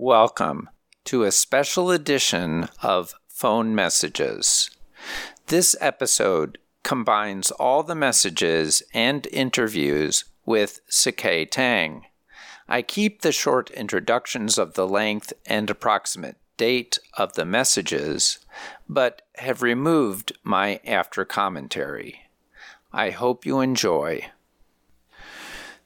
[0.00, 0.70] Welcome
[1.06, 4.70] to a special edition of Phone Messages.
[5.48, 12.04] This episode combines all the messages and interviews with Sikay Tang.
[12.68, 18.38] I keep the short introductions of the length and approximate date of the messages,
[18.88, 22.20] but have removed my after commentary.
[22.92, 24.26] I hope you enjoy.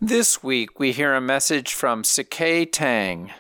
[0.02, 3.32] This week we hear a message from Sikay Tang.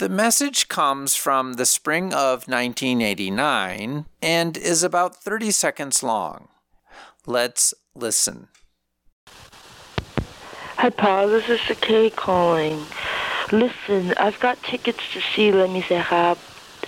[0.00, 6.48] The message comes from the spring of 1989 and is about 30 seconds long.
[7.26, 8.48] Let's listen.
[10.78, 11.28] Hi, Paul.
[11.28, 12.82] This is Sikay calling.
[13.52, 16.38] Listen, I've got tickets to see Les Miserables.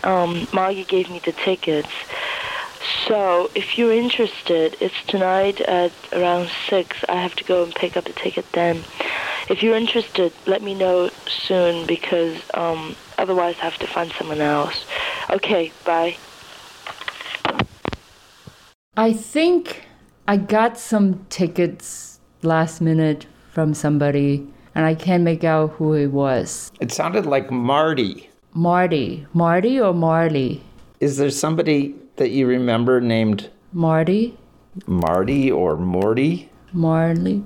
[0.05, 1.92] Um, Maggie gave me the tickets.
[3.06, 7.05] So, if you're interested, it's tonight at around 6.
[7.10, 8.84] I have to go and pick up the ticket then.
[9.48, 14.40] If you're interested, let me know soon because um, otherwise I have to find someone
[14.40, 14.84] else.
[15.30, 16.16] Okay, bye.
[18.97, 19.86] I think
[20.27, 26.08] I got some tickets last minute from somebody, and I can't make out who it
[26.08, 26.72] was.
[26.80, 28.28] It sounded like Marty.
[28.55, 29.27] Marty.
[29.32, 30.62] Marty or Marley?
[31.00, 34.36] Is there somebody that you remember named Marty?
[34.86, 36.50] Marty or Morty?
[36.72, 37.44] Marley?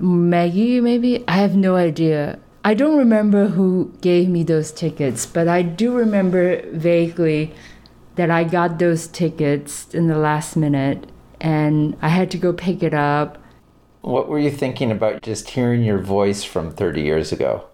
[0.00, 1.24] Maggie, maybe?
[1.28, 2.38] I have no idea.
[2.64, 7.52] I don't remember who gave me those tickets, but I do remember vaguely
[8.14, 11.10] that I got those tickets in the last minute
[11.40, 13.38] and I had to go pick it up.
[14.02, 17.64] What were you thinking about just hearing your voice from 30 years ago?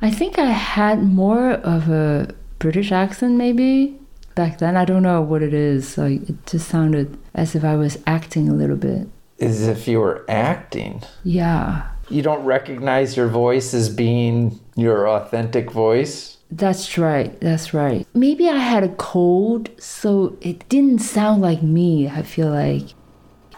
[0.00, 3.98] I think I had more of a British accent maybe
[4.34, 4.76] back then.
[4.76, 5.98] I don't know what it is.
[5.98, 9.08] Like it just sounded as if I was acting a little bit.
[9.38, 11.02] As if you were acting.
[11.24, 11.88] Yeah.
[12.10, 16.38] You don't recognize your voice as being your authentic voice?
[16.50, 17.40] That's right.
[17.40, 18.06] That's right.
[18.12, 22.88] Maybe I had a cold, so it didn't sound like me, I feel like.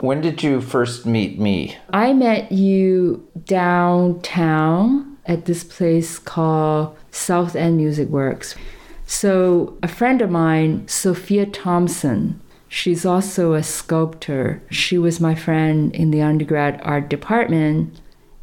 [0.01, 1.77] When did you first meet me?
[1.93, 8.55] I met you downtown at this place called South End Music Works.
[9.07, 14.63] So, a friend of mine, Sophia Thompson, she's also a sculptor.
[14.71, 18.01] She was my friend in the undergrad art department,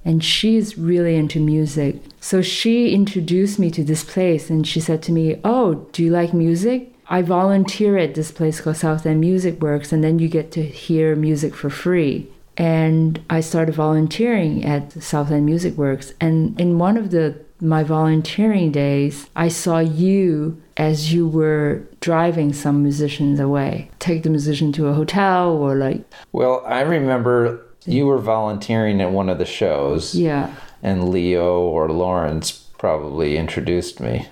[0.10, 1.98] and she's really into music.
[2.20, 6.10] So, she introduced me to this place and she said to me, Oh, do you
[6.10, 6.96] like music?
[7.08, 10.64] I volunteer at this place called South End Music Works, and then you get to
[10.64, 12.28] hear music for free.
[12.58, 16.14] And I started volunteering at South End Music Works.
[16.20, 22.52] And in one of the my volunteering days, I saw you as you were driving
[22.54, 23.92] some musicians away.
[24.00, 26.02] Take the musician to a hotel or like.
[26.32, 30.16] Well, I remember you were volunteering at one of the shows.
[30.16, 30.56] Yeah.
[30.82, 34.28] And Leo or Lawrence probably introduced me.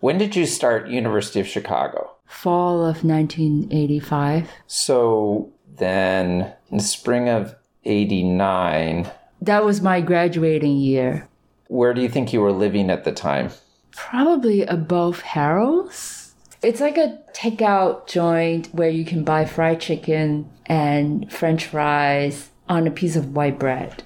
[0.00, 2.12] When did you start University of Chicago?
[2.26, 4.50] Fall of 1985.
[4.66, 7.54] So then, in spring of
[7.84, 9.10] 89.
[9.40, 11.28] That was my graduating year.
[11.68, 13.50] Where do you think you were living at the time?
[13.92, 16.34] Probably above Harold's.
[16.62, 22.86] It's like a takeout joint where you can buy fried chicken and french fries on
[22.86, 24.02] a piece of white bread.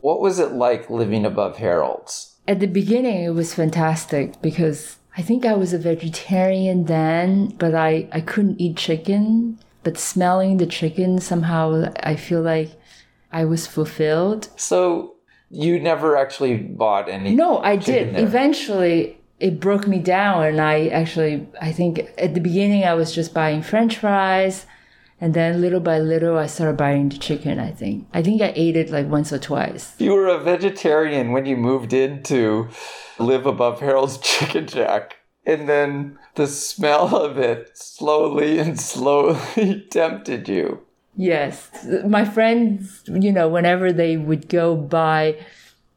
[0.00, 2.36] What was it like living above Harold's?
[2.46, 7.74] At the beginning, it was fantastic because I think I was a vegetarian then, but
[7.74, 9.58] I, I couldn't eat chicken.
[9.82, 12.70] But smelling the chicken, somehow I feel like
[13.32, 14.48] I was fulfilled.
[14.56, 15.14] So
[15.50, 17.34] you never actually bought any?
[17.34, 18.14] No, I did.
[18.14, 18.22] There.
[18.22, 23.14] Eventually, it broke me down, and I actually, I think at the beginning I was
[23.14, 24.66] just buying French fries,
[25.20, 27.58] and then little by little I started buying the chicken.
[27.58, 28.08] I think.
[28.12, 29.94] I think I ate it like once or twice.
[29.98, 32.68] You were a vegetarian when you moved in to
[33.18, 35.16] live above Harold's Chicken Shack.
[35.44, 40.82] And then the smell of it slowly and slowly tempted you.
[41.16, 41.70] Yes.
[42.06, 45.38] My friends, you know, whenever they would go by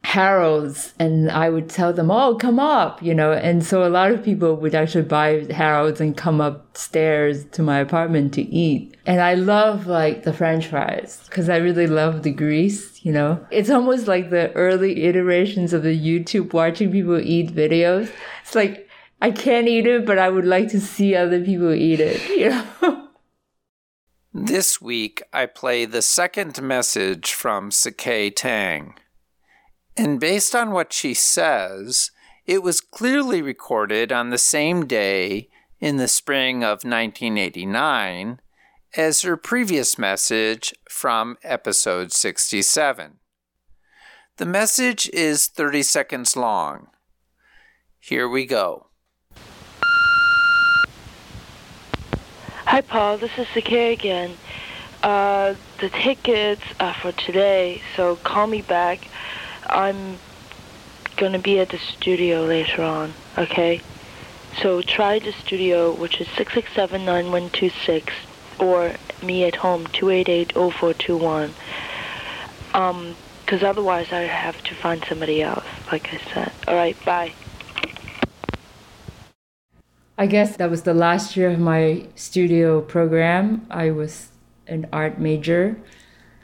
[0.04, 3.32] Harold's and I would tell them, oh, come up, you know.
[3.32, 7.78] And so a lot of people would actually buy Harold's and come upstairs to my
[7.78, 8.96] apartment to eat.
[9.06, 13.44] And I love like the french fries because I really love the grease, you know.
[13.50, 18.10] It's almost like the early iterations of the YouTube watching people eat videos.
[18.42, 18.88] It's like,
[19.20, 22.50] I can't eat it, but I would like to see other people eat it, you
[22.50, 23.08] know.
[24.34, 28.94] This week, I play the second message from Sikay Tang.
[29.96, 32.10] And based on what she says,
[32.46, 35.48] it was clearly recorded on the same day
[35.80, 38.40] in the spring of 1989
[38.96, 43.18] as her previous message from episode 67.
[44.38, 46.88] The message is 30 seconds long.
[47.98, 48.86] Here we go.
[52.64, 53.18] Hi, Paul.
[53.18, 54.34] This is Sikay again.
[55.02, 59.06] Uh, the tickets are for today, so call me back.
[59.72, 60.18] I'm
[61.16, 63.80] gonna be at the studio later on, okay?
[64.60, 68.10] So try the studio, which is 667-9126,
[68.58, 68.92] or
[69.22, 71.52] me at home, 288-0421.
[72.74, 76.52] Um, because otherwise I have to find somebody else, like I said.
[76.68, 77.32] All right, bye.
[80.16, 83.66] I guess that was the last year of my studio program.
[83.70, 84.28] I was
[84.66, 85.76] an art major,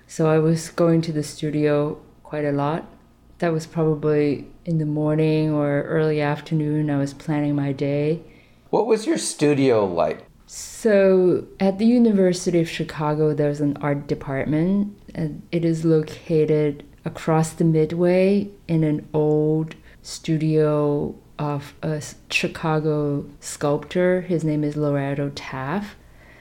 [0.06, 2.86] so I was going to the studio quite a lot.
[3.38, 6.90] That was probably in the morning or early afternoon.
[6.90, 8.20] I was planning my day.
[8.70, 10.24] What was your studio like?
[10.46, 17.50] So, at the University of Chicago, there's an art department, and it is located across
[17.50, 24.22] the Midway in an old studio of a Chicago sculptor.
[24.22, 25.96] His name is Lorado Taft.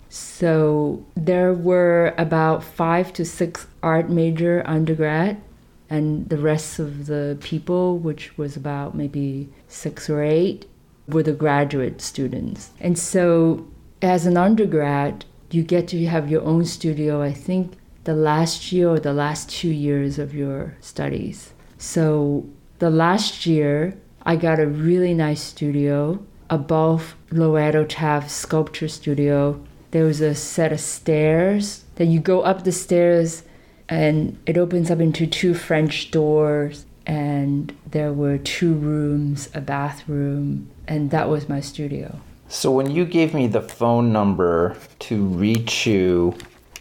[0.10, 5.42] So there were about five to six art major undergrad,
[5.90, 10.66] and the rest of the people, which was about maybe six or eight,
[11.08, 12.72] were the graduate students.
[12.80, 13.68] And so
[14.02, 18.90] as an undergrad, you get to have your own studio, I think the last year
[18.90, 21.54] or the last two years of your studies.
[21.78, 22.48] So
[22.80, 29.62] the last year, I got a really nice studio above Lorado Taft Sculpture Studio.
[29.92, 33.44] There was a set of stairs that you go up the stairs
[33.90, 40.70] and it opens up into two French doors and there were two rooms, a bathroom,
[40.88, 42.20] and that was my studio.
[42.50, 46.36] So when you gave me the phone number to reach you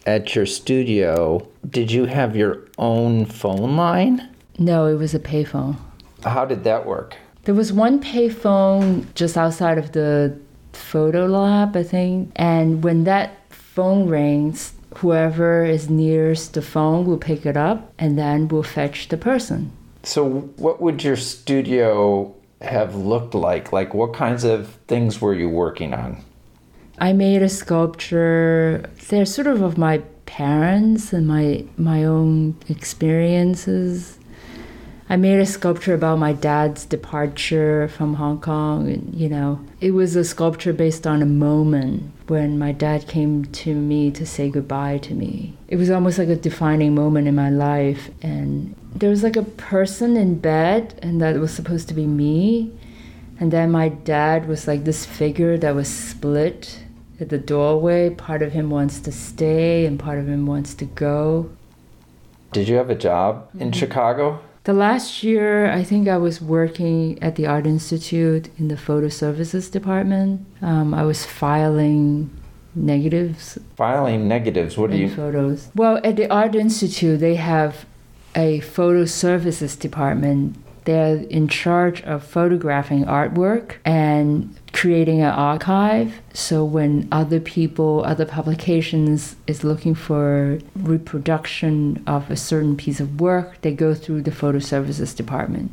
[0.05, 4.29] at your studio, did you have your own phone line?
[4.59, 5.77] No, it was a payphone.
[6.23, 7.15] How did that work?
[7.43, 10.37] There was one payphone just outside of the
[10.73, 12.31] photo lab, I think.
[12.35, 18.17] And when that phone rings, whoever is nearest the phone will pick it up and
[18.17, 19.71] then we'll fetch the person.
[20.03, 20.25] So,
[20.57, 23.71] what would your studio have looked like?
[23.71, 26.23] Like, what kinds of things were you working on?
[26.99, 28.89] I made a sculpture.
[29.09, 34.16] They're sort of of my parents and my my own experiences.
[35.09, 38.89] I made a sculpture about my dad's departure from Hong Kong.
[38.89, 43.45] And, you know, it was a sculpture based on a moment when my dad came
[43.45, 45.55] to me to say goodbye to me.
[45.69, 48.09] It was almost like a defining moment in my life.
[48.21, 52.73] And there was like a person in bed, and that was supposed to be me.
[53.39, 56.83] And then my dad was like this figure that was split
[57.21, 58.09] at the doorway.
[58.09, 61.49] Part of him wants to stay, and part of him wants to go.
[62.51, 63.71] Did you have a job in mm-hmm.
[63.71, 64.41] Chicago?
[64.67, 69.07] The last year, I think I was working at the Art Institute in the photo
[69.07, 70.45] services department.
[70.61, 72.29] Um, I was filing
[72.75, 73.57] negatives.
[73.77, 74.77] Filing negatives?
[74.77, 75.09] What do you?
[75.09, 75.69] Photos.
[75.73, 77.85] Well, at the Art Institute, they have
[78.35, 86.13] a photo services department they're in charge of photographing artwork and creating an archive.
[86.33, 93.19] So when other people, other publications is looking for reproduction of a certain piece of
[93.19, 95.71] work, they go through the photo services department.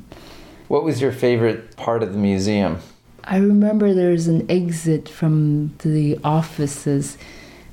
[0.66, 2.80] What was your favorite part of the museum?
[3.22, 7.16] I remember there's an exit from the offices.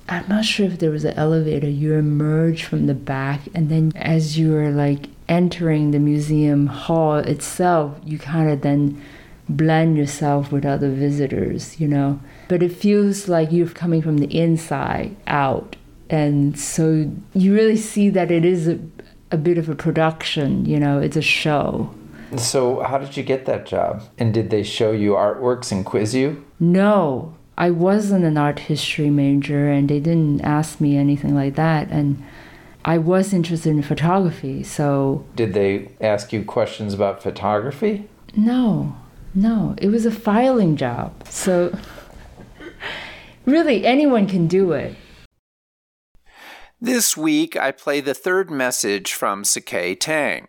[0.07, 1.67] I'm not sure if there was an elevator.
[1.67, 7.15] You emerge from the back, and then as you are like entering the museum hall
[7.15, 9.01] itself, you kind of then
[9.47, 12.19] blend yourself with other visitors, you know.
[12.49, 15.77] But it feels like you're coming from the inside out.
[16.09, 18.77] And so you really see that it is a,
[19.31, 21.95] a bit of a production, you know, it's a show.
[22.37, 24.03] So, how did you get that job?
[24.17, 26.45] And did they show you artworks and quiz you?
[26.59, 31.89] No, I wasn't an art history major, and they didn't ask me anything like that.
[31.89, 32.23] And
[32.83, 35.25] I was interested in photography, so.
[35.35, 38.07] Did they ask you questions about photography?
[38.35, 38.95] No,
[39.35, 39.75] no.
[39.77, 41.27] It was a filing job.
[41.27, 41.77] So,
[43.45, 44.95] really, anyone can do it.
[46.79, 50.47] This week, I play the third message from Sikay Tang.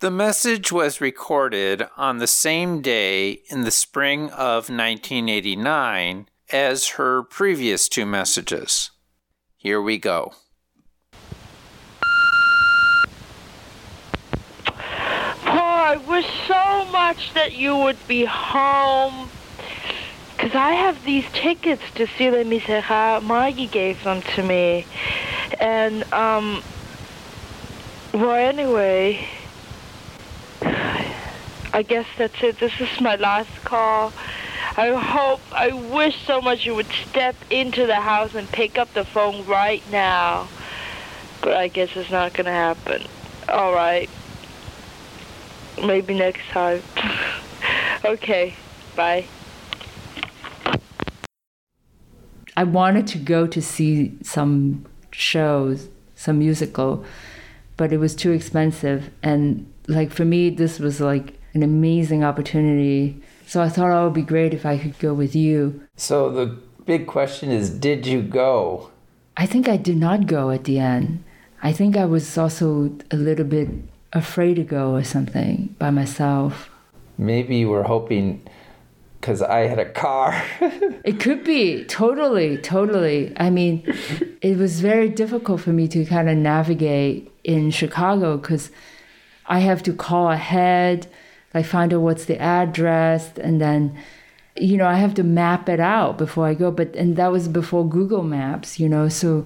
[0.00, 7.22] The message was recorded on the same day in the spring of 1989 as her
[7.22, 8.90] previous two messages.
[9.56, 10.32] Here we go.
[15.90, 19.28] I wish so much that you would be home.
[20.36, 23.24] Because I have these tickets to see Les Miserables.
[23.24, 24.86] Margie gave them to me.
[25.58, 26.62] And, um,
[28.14, 29.26] well, anyway,
[30.62, 32.60] I guess that's it.
[32.60, 34.12] This is my last call.
[34.76, 38.94] I hope, I wish so much you would step into the house and pick up
[38.94, 40.46] the phone right now.
[41.42, 43.02] But I guess it's not going to happen.
[43.48, 44.08] All right.
[45.78, 46.82] Maybe next time.
[48.04, 48.54] okay.
[48.96, 49.26] Bye.
[52.56, 57.04] I wanted to go to see some shows, some musical,
[57.76, 59.10] but it was too expensive.
[59.22, 63.22] And like for me, this was like an amazing opportunity.
[63.46, 65.80] So I thought oh, it would be great if I could go with you.
[65.96, 68.90] So the big question is did you go?
[69.36, 71.24] I think I did not go at the end.
[71.62, 73.68] I think I was also a little bit
[74.12, 76.70] afraid to go or something by myself.
[77.18, 78.46] Maybe you were hoping
[79.20, 80.42] because I had a car.
[81.04, 83.34] it could be totally, totally.
[83.36, 83.82] I mean,
[84.40, 88.70] it was very difficult for me to kind of navigate in Chicago because
[89.46, 91.06] I have to call ahead,
[91.52, 93.96] like find out what's the address, and then,
[94.56, 96.70] you know, I have to map it out before I go.
[96.70, 99.44] But and that was before Google Maps, you know, so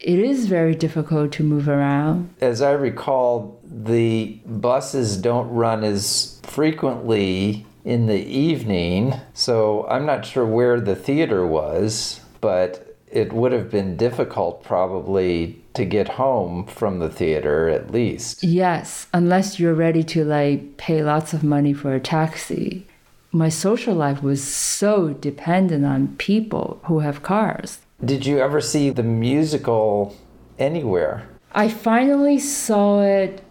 [0.00, 2.34] it is very difficult to move around.
[2.40, 10.24] As I recall, the buses don't run as frequently in the evening, so I'm not
[10.24, 16.66] sure where the theater was, but it would have been difficult probably to get home
[16.66, 18.42] from the theater at least.
[18.42, 22.86] Yes, unless you're ready to like pay lots of money for a taxi.
[23.32, 27.80] My social life was so dependent on people who have cars.
[28.02, 30.16] Did you ever see the musical
[30.58, 31.28] anywhere?
[31.52, 33.42] I finally saw it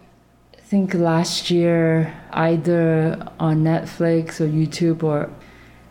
[0.56, 5.30] I think last year either on Netflix or YouTube or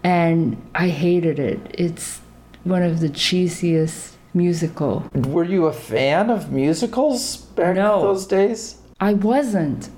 [0.03, 1.59] and I hated it.
[1.73, 2.19] It's
[2.65, 5.09] one of the cheesiest musical.
[5.13, 8.01] Were you a fan of musicals back No.
[8.01, 8.75] those days?
[8.99, 9.89] I wasn't.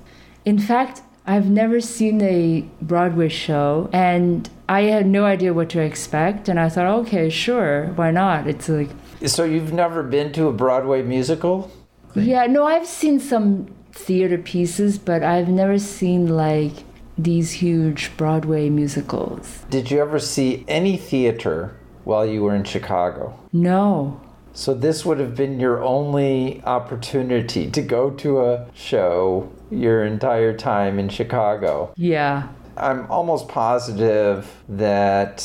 [0.44, 5.80] In fact, I've never seen a Broadway show and I had no idea what to
[5.80, 8.46] expect and I thought, okay, sure, why not?
[8.46, 8.90] It's like
[9.26, 11.70] So you've never been to a Broadway musical?
[12.14, 16.72] Yeah, no, I've seen some theater pieces, but I've never seen like
[17.18, 19.64] these huge Broadway musicals.
[19.70, 23.38] Did you ever see any theater while you were in Chicago?
[23.52, 24.20] No.
[24.52, 30.56] So this would have been your only opportunity to go to a show your entire
[30.56, 31.92] time in Chicago.
[31.96, 32.48] Yeah.
[32.76, 35.42] I'm almost positive that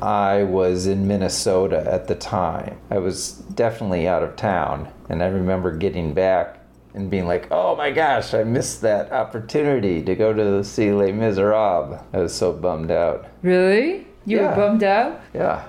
[0.00, 2.78] I was in Minnesota at the time.
[2.90, 6.58] I was definitely out of town, and I remember getting back
[6.94, 11.12] and being like, "Oh my gosh, I missed that opportunity to go to see Les
[11.12, 13.26] Miserables." I was so bummed out.
[13.42, 14.06] Really?
[14.24, 14.48] You Yeah.
[14.50, 15.20] were bummed out?
[15.34, 15.62] Yeah.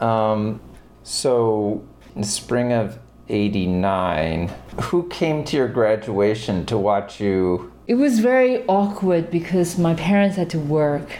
[0.00, 0.60] Um,
[1.02, 1.82] so
[2.14, 2.98] in the spring of
[3.30, 4.48] 89,
[4.82, 7.72] who came to your graduation to watch you?
[7.86, 11.18] It was very awkward because my parents had to work.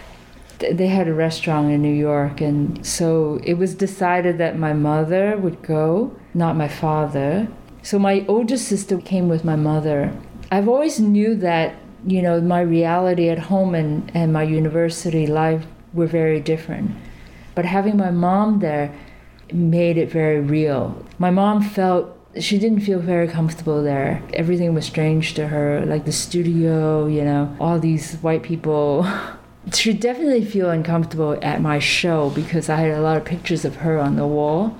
[0.58, 5.36] They had a restaurant in New York, and so it was decided that my mother
[5.38, 7.48] would go, not my father.
[7.82, 10.12] So my older sister came with my mother.
[10.52, 11.76] I've always knew that,
[12.06, 16.90] you know, my reality at home and, and my university life were very different.
[17.54, 18.94] But having my mom there
[19.52, 21.04] made it very real.
[21.18, 24.22] My mom felt she didn't feel very comfortable there.
[24.32, 29.06] Everything was strange to her, like the studio, you know, all these white people.
[29.74, 33.76] she definitely feel uncomfortable at my show because I had a lot of pictures of
[33.76, 34.76] her on the wall.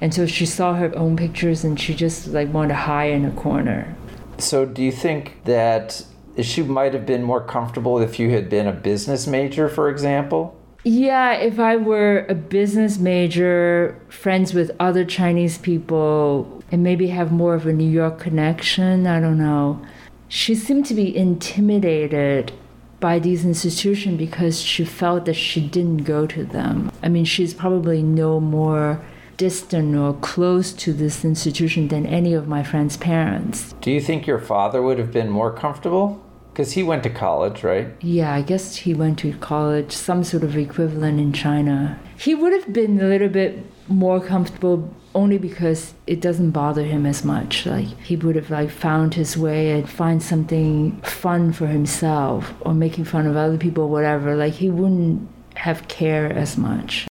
[0.00, 3.24] And so she saw her own pictures and she just like wanted to hide in
[3.24, 3.94] a corner.
[4.38, 6.04] So, do you think that
[6.42, 10.58] she might have been more comfortable if you had been a business major, for example?
[10.84, 17.32] Yeah, if I were a business major, friends with other Chinese people, and maybe have
[17.32, 19.80] more of a New York connection, I don't know.
[20.28, 22.52] She seemed to be intimidated
[23.00, 26.90] by these institutions because she felt that she didn't go to them.
[27.02, 29.04] I mean, she's probably no more
[29.36, 33.74] distant or close to this institution than any of my friends' parents.
[33.80, 36.23] Do you think your father would have been more comfortable?
[36.54, 37.88] Because he went to college, right?
[38.00, 41.98] Yeah, I guess he went to college, some sort of equivalent in China.
[42.16, 43.58] He would have been a little bit
[43.88, 47.66] more comfortable only because it doesn't bother him as much.
[47.66, 52.72] Like he would have like found his way and find something fun for himself or
[52.72, 54.36] making fun of other people, whatever.
[54.36, 57.08] Like he wouldn't have care as much.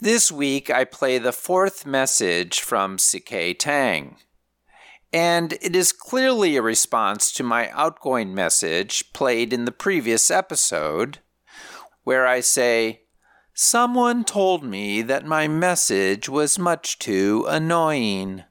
[0.00, 4.16] This week, I play the fourth message from Sikay Tang.
[5.12, 11.18] And it is clearly a response to my outgoing message played in the previous episode,
[12.02, 13.02] where I say,
[13.54, 18.44] Someone told me that my message was much too annoying.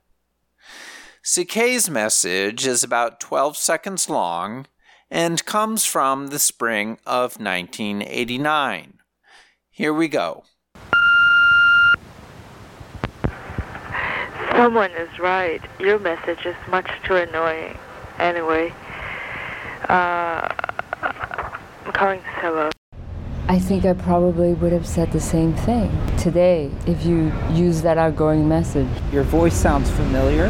[1.23, 4.65] Sikay's message is about 12 seconds long
[5.11, 8.99] and comes from the spring of 1989.
[9.69, 10.43] Here we go.
[14.55, 15.61] Someone is right.
[15.79, 17.77] Your message is much too annoying.
[18.19, 18.73] Anyway,
[19.89, 20.47] uh,
[21.01, 22.69] I'm calling to say hello.
[23.49, 27.97] I think I probably would have said the same thing today if you use that
[27.97, 28.87] outgoing message.
[29.11, 30.49] Your voice sounds familiar.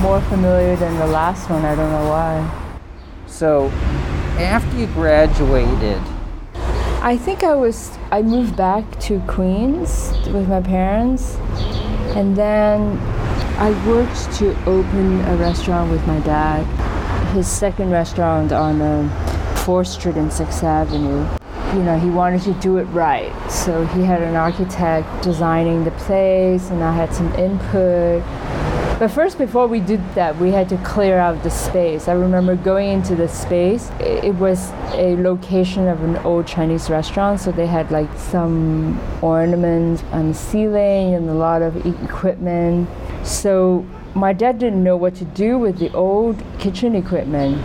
[0.00, 2.76] More familiar than the last one, I don't know why.
[3.26, 3.68] So,
[4.38, 6.02] after you graduated,
[7.00, 11.38] I think I was, I moved back to Queens with my parents,
[12.16, 12.98] and then
[13.58, 16.64] I worked to open a restaurant with my dad,
[17.34, 19.08] his second restaurant on uh,
[19.66, 21.26] 4th Street and 6th Avenue
[21.74, 23.32] you know, he wanted to do it right.
[23.50, 28.22] So he had an architect designing the place, and I had some input.
[28.96, 32.06] But first, before we did that, we had to clear out the space.
[32.06, 33.90] I remember going into the space.
[33.98, 40.04] It was a location of an old Chinese restaurant, so they had like some ornaments
[40.12, 42.88] on the ceiling and a lot of equipment.
[43.24, 43.84] So
[44.14, 47.60] my dad didn't know what to do with the old kitchen equipment.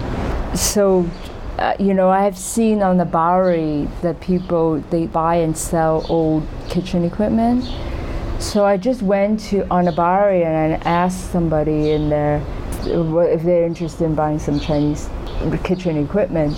[0.58, 1.08] So
[1.60, 6.06] uh, you know, I have seen on the Bowery that people they buy and sell
[6.10, 7.66] old kitchen equipment.
[8.40, 12.42] So I just went to Bowery and I asked somebody in there
[12.86, 15.10] if they're interested in buying some Chinese
[15.64, 16.56] kitchen equipment,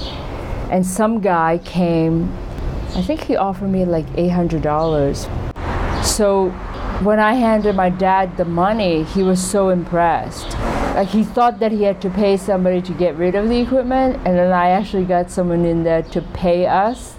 [0.71, 2.31] and some guy came.
[2.95, 5.27] I think he offered me like eight hundred dollars.
[6.03, 6.49] So
[7.01, 10.57] when I handed my dad the money, he was so impressed
[10.95, 14.17] like he thought that he had to pay somebody to get rid of the equipment,
[14.17, 17.15] and then I actually got someone in there to pay us.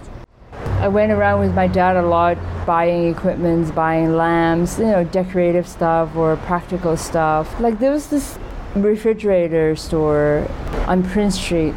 [0.82, 2.36] I went around with my dad a lot,
[2.66, 7.60] buying equipments, buying lamps, you know, decorative stuff or practical stuff.
[7.60, 8.36] Like there was this
[8.74, 10.44] refrigerator store
[10.88, 11.72] on Prince Street.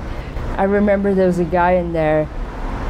[0.58, 2.28] I remember there was a guy in there.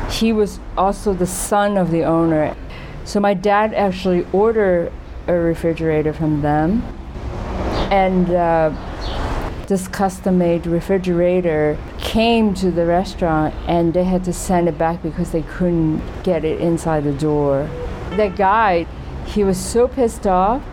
[0.10, 2.56] He was also the son of the owner.
[3.04, 4.94] So my dad actually ordered
[5.28, 6.82] a refrigerator from them.
[7.92, 8.72] And uh,
[9.68, 11.78] this custom made refrigerator
[12.16, 16.46] came to the restaurant and they had to send it back because they couldn't get
[16.46, 17.70] it inside the door.
[18.12, 18.86] That guy,
[19.26, 20.64] he was so pissed off,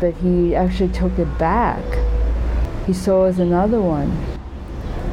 [0.00, 1.84] but he actually took it back.
[2.86, 4.10] He saw us another one.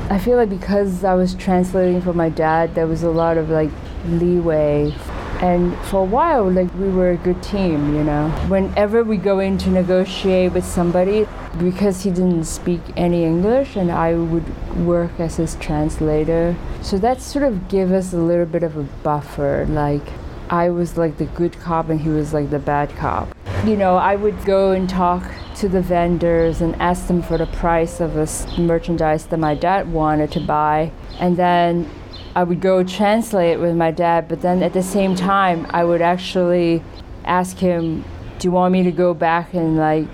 [0.10, 3.50] I feel like because I was translating for my dad, there was a lot of
[3.50, 3.72] like
[4.06, 4.94] leeway
[5.42, 8.30] and for a while like we were a good team you know?
[8.48, 11.28] Whenever we go in to negotiate with somebody
[11.60, 14.48] because he didn't speak any english and i would
[14.86, 18.84] work as his translator so that sort of gave us a little bit of a
[19.04, 19.66] buffer.
[19.70, 20.08] Like
[20.50, 23.36] i was like the good cop and he was like the bad cop.
[23.66, 25.24] You know i would go and talk
[25.62, 29.94] to the vendors and ask them for the price of the merchandise that my dad
[29.94, 30.92] wanted to buy.
[31.20, 31.88] And then
[32.34, 36.02] I would go translate with my dad, but then at the same time, I would
[36.02, 36.82] actually
[37.26, 38.06] ask him,
[38.40, 40.08] "Do you want me to go back and like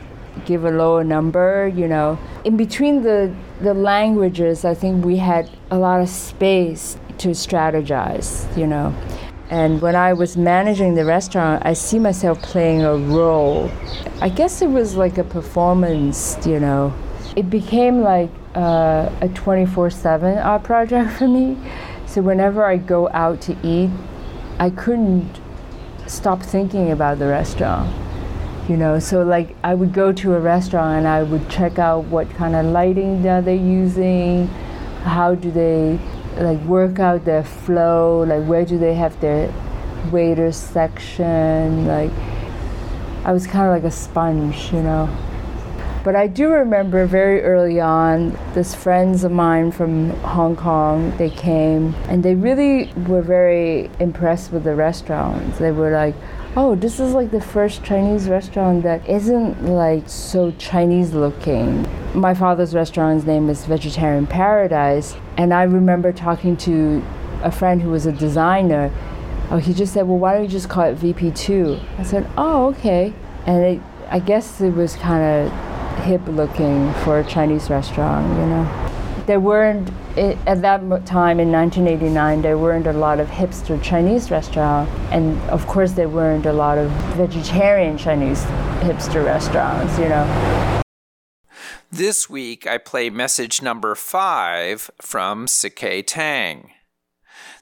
[0.45, 5.49] give a lower number?" You know, in between the the languages, I think we had
[5.69, 8.45] a lot of space to strategize.
[8.57, 8.95] You know,
[9.51, 13.69] and when I was managing the restaurant, I see myself playing a role.
[14.21, 16.35] I guess it was like a performance.
[16.47, 16.93] You know,
[17.35, 21.57] it became like uh, a 24/7 art project for me
[22.17, 23.91] so whenever I go out to eat,
[24.57, 25.39] I couldn't
[26.07, 27.93] stop thinking about the restaurant.
[28.67, 32.05] You know, so like I would go to a restaurant and I would check out
[32.05, 34.47] what kind of lighting they are they using,
[35.03, 35.99] how do they
[36.39, 39.53] like work out their flow, like where do they have their
[40.11, 42.11] waiter section, like
[43.25, 45.07] I was kind of like a sponge, you know.
[46.07, 51.29] But I do remember very early on, this friends of mine from Hong Kong, they
[51.29, 55.57] came and they really were very impressed with the restaurant.
[55.57, 56.15] They were like,
[56.55, 61.85] oh, this is like the first Chinese restaurant that isn't like so Chinese looking.
[62.17, 67.03] My father's restaurant's name is Vegetarian Paradise, and I remember talking to
[67.43, 68.93] a friend who was a designer.
[69.51, 71.99] Oh, he just said, well, why don't you just call it VP2?
[71.99, 73.13] I said, oh, okay.
[73.45, 78.45] And it, I guess it was kind of hip looking for a Chinese restaurant, you
[78.45, 79.23] know.
[79.25, 84.91] There weren't, at that time in 1989, there weren't a lot of hipster Chinese restaurants,
[85.11, 88.43] and of course, there weren't a lot of vegetarian Chinese
[88.81, 90.81] hipster restaurants, you know.
[91.91, 96.71] This week, I play message number five from Sikay Tang.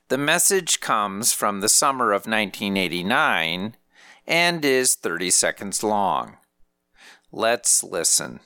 [0.10, 3.76] The message comes from the summer of 1989
[4.28, 6.38] and is 30 seconds long.
[7.38, 8.40] Let's listen.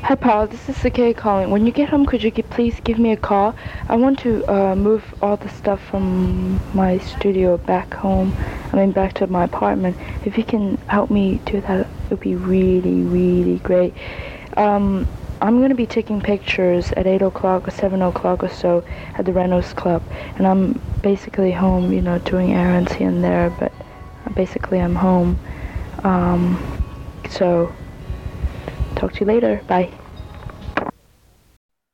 [0.00, 0.46] Hi, Paul.
[0.46, 1.50] This is Sikay calling.
[1.50, 3.54] When you get home, could you please give me a call?
[3.90, 8.34] I want to uh, move all the stuff from my studio back home.
[8.72, 9.98] I mean, back to my apartment.
[10.24, 13.92] If you can help me do that, it would be really, really great.
[14.56, 15.06] Um,
[15.42, 18.82] I'm going to be taking pictures at 8 o'clock or 7 o'clock or so
[19.18, 20.02] at the Reynolds Club.
[20.36, 23.72] And I'm basically home, you know, doing errands here and there, but
[24.34, 25.38] basically I'm home.
[26.02, 26.87] Um,
[27.30, 27.72] so,
[28.96, 29.62] talk to you later.
[29.66, 29.92] Bye.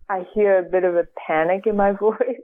[0.09, 2.41] I hear a bit of a panic in my voice.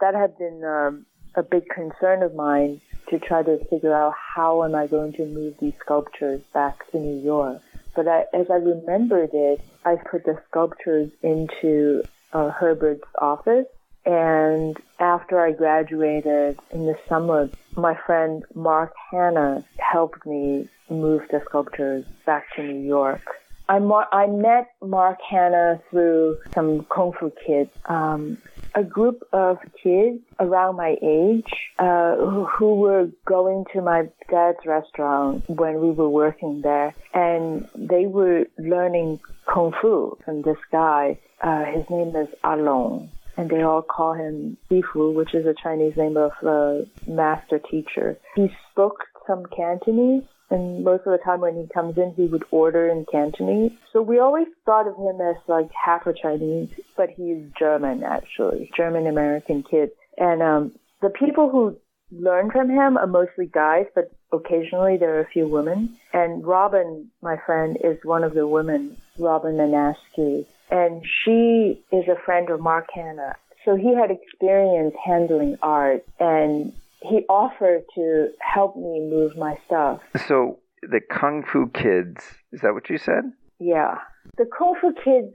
[0.00, 4.64] That had been um, a big concern of mine to try to figure out how
[4.64, 7.60] am I going to move these sculptures back to New York.
[7.94, 13.66] But I, as I remembered it, I put the sculptures into uh, Herbert's office.
[14.04, 21.42] And after I graduated in the summer, my friend Mark Hanna helped me move the
[21.48, 23.20] sculptures back to New York.
[23.68, 28.38] I, mar- I met Mark Hanna through some Kung Fu kids, um,
[28.74, 34.64] a group of kids around my age uh, who, who were going to my dad's
[34.64, 39.20] restaurant when we were working there, and they were learning
[39.52, 41.18] Kung Fu from this guy.
[41.40, 43.10] Uh, his name is Along.
[43.42, 48.16] And they all call him Sifu, which is a Chinese name of a master teacher.
[48.36, 52.44] He spoke some Cantonese, and most of the time when he comes in, he would
[52.52, 53.72] order in Cantonese.
[53.92, 58.70] So we always thought of him as like half a Chinese, but he's German actually,
[58.76, 59.90] German American kid.
[60.16, 61.76] And um, the people who
[62.12, 65.96] learn from him are mostly guys, but occasionally there are a few women.
[66.12, 70.46] And Robin, my friend, is one of the women, Robin Manaski.
[70.70, 73.36] And she is a friend of Mark Hanna.
[73.64, 80.00] So he had experience handling art and he offered to help me move my stuff.
[80.26, 83.32] So the Kung Fu Kids, is that what you said?
[83.58, 83.98] Yeah.
[84.36, 85.34] The Kung Fu kids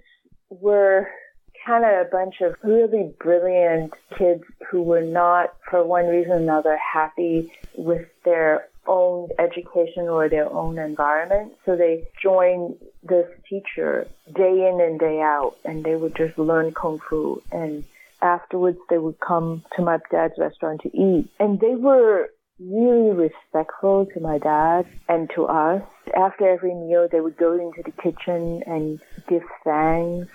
[0.50, 1.08] were
[1.66, 6.38] kind of a bunch of really brilliant kids who were not, for one reason or
[6.38, 11.54] another, happy with their own education or their own environment.
[11.66, 16.74] So they joined this teacher day in and day out, and they would just learn
[16.74, 17.42] Kung Fu.
[17.52, 17.84] And
[18.22, 21.30] afterwards, they would come to my dad's restaurant to eat.
[21.40, 25.84] And they were really respectful to my dad and to us.
[26.16, 30.32] After every meal, they would go into the kitchen and give thanks.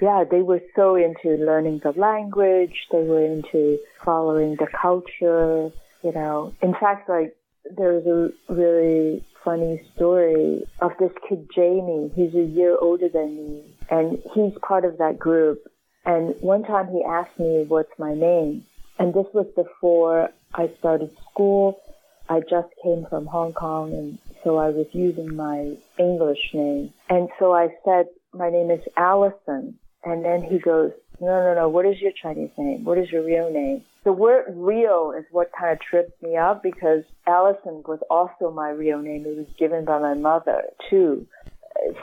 [0.00, 2.86] Yeah, they were so into learning the language.
[2.92, 5.70] They were into following the culture,
[6.02, 6.52] you know.
[6.62, 7.34] In fact, like,
[7.76, 12.10] there's a really funny story of this kid, Jamie.
[12.14, 15.62] He's a year older than me, and he's part of that group.
[16.04, 18.64] And one time he asked me, what's my name?
[18.98, 21.80] And this was before I started school.
[22.28, 26.92] I just came from Hong Kong and so I was using my English name.
[27.08, 29.78] And so I said, my name is Allison.
[30.04, 32.84] And then he goes, no, no, no, what is your Chinese name?
[32.84, 33.82] What is your real name?
[34.04, 38.70] The word real is what kind of tripped me up because Allison was also my
[38.70, 39.24] real name.
[39.26, 41.26] It was given by my mother too.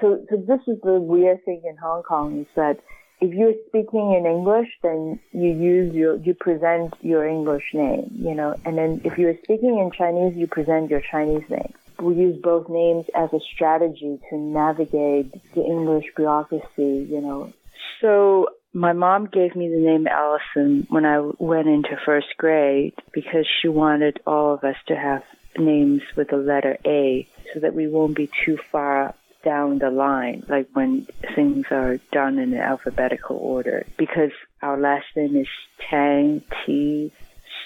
[0.02, 2.80] So, so this is the weird thing in Hong Kong is that
[3.21, 8.36] if you're speaking in English, then you use your, you present your English name, you
[8.36, 11.73] know, and then if you're speaking in Chinese, you present your Chinese name.
[11.99, 17.54] We use both names as a strategy to navigate the English bureaucracy, you know.
[18.02, 23.48] So my mom gave me the name Allison when I went into first grade because
[23.62, 25.24] she wanted all of us to have
[25.58, 30.44] names with the letter A so that we won't be too far down the line,
[30.48, 31.06] like when
[31.36, 34.32] things are done in alphabetical order, because
[34.62, 35.48] our last name is
[35.90, 37.12] Tang T.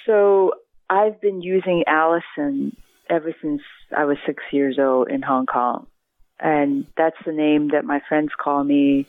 [0.05, 0.53] So
[0.89, 2.75] I've been using Allison
[3.09, 3.61] ever since
[3.95, 5.87] I was six years old in Hong Kong.
[6.39, 9.05] And that's the name that my friends call me.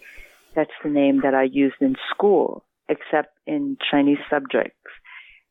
[0.59, 4.75] That's the name that I used in school, except in Chinese subjects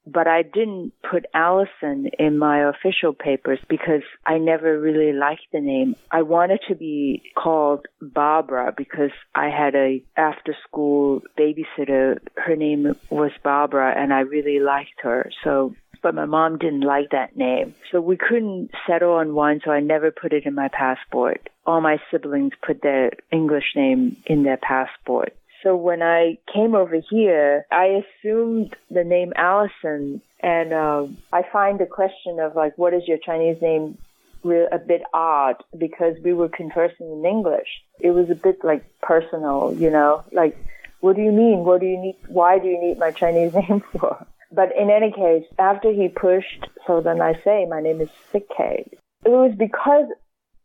[0.07, 5.59] but I didn't put Allison in my official papers because I never really liked the
[5.59, 5.95] name.
[6.09, 12.19] I wanted to be called Barbara because I had a after school babysitter.
[12.37, 15.29] Her name was Barbara and I really liked her.
[15.43, 15.75] So
[16.07, 17.75] but my mom didn't like that name.
[17.91, 21.49] So we couldn't settle on one, so I never put it in my passport.
[21.65, 25.35] All my siblings put their English name in their passport.
[25.63, 31.77] So when I came over here, I assumed the name Allison, and um, I find
[31.77, 33.97] the question of like, what is your Chinese name,
[34.45, 37.67] re- a bit odd because we were conversing in English.
[37.99, 40.55] It was a bit like personal, you know, like,
[41.01, 41.65] what do you mean?
[41.65, 42.15] What do you need?
[42.29, 44.25] Why do you need my Chinese name for?
[44.51, 48.89] But in any case, after he pushed, so then I say, my name is Sikkei.
[49.25, 50.05] It was because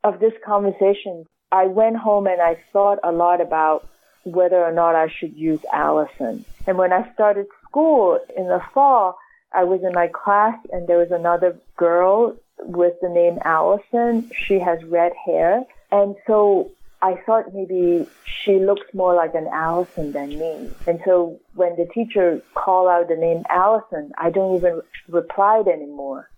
[0.05, 3.89] of this conversation I went home and I thought a lot about
[4.25, 6.45] whether or not I should use Allison.
[6.67, 9.19] And when I started school in the fall,
[9.53, 14.31] I was in my class and there was another girl with the name Allison.
[14.35, 15.65] She has red hair.
[15.91, 16.71] And so
[17.03, 20.71] I thought maybe she looks more like an Allison than me.
[20.87, 25.69] And so when the teacher called out the name Allison, I don't even reply it
[25.69, 26.31] anymore.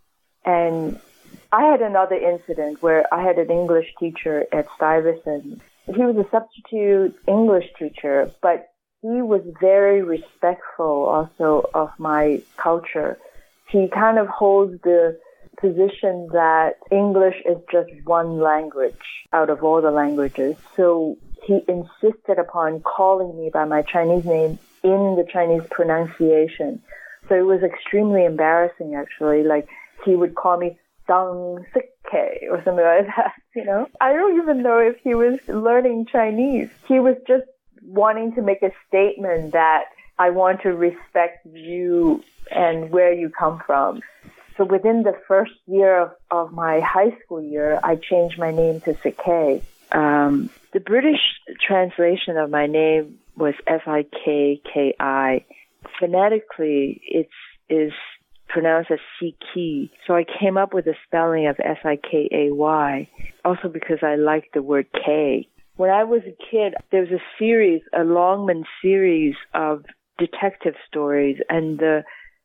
[0.44, 0.98] And
[1.52, 5.60] I had another incident where I had an English teacher at Stuyvesant.
[5.86, 8.70] He was a substitute English teacher, but
[9.02, 13.18] he was very respectful also of my culture.
[13.68, 15.18] He kind of holds the
[15.64, 20.56] position that English is just one language out of all the languages.
[20.76, 26.82] So he insisted upon calling me by my Chinese name in the Chinese pronunciation.
[27.28, 29.42] So it was extremely embarrassing actually.
[29.42, 29.66] Like
[30.04, 33.86] he would call me Dang Sikke or something like that, you know.
[34.02, 36.68] I don't even know if he was learning Chinese.
[36.86, 37.46] He was just
[37.82, 39.84] wanting to make a statement that
[40.18, 44.02] I want to respect you and where you come from.
[44.56, 48.80] So within the first year of, of my high school year, I changed my name
[48.82, 49.62] to Sikay.
[49.92, 51.20] Um, the British
[51.60, 55.44] translation of my name was F-I-Kay-K-I.
[55.98, 57.30] Phonetically, it's
[57.68, 57.92] is
[58.48, 59.90] pronounced as Siki.
[60.06, 63.08] So I came up with the spelling of S-I-K-A-Y,
[63.44, 65.48] also because I like the word K.
[65.76, 69.84] When I was a kid, there was a series, a Longman series of
[70.18, 72.04] detective stories, and the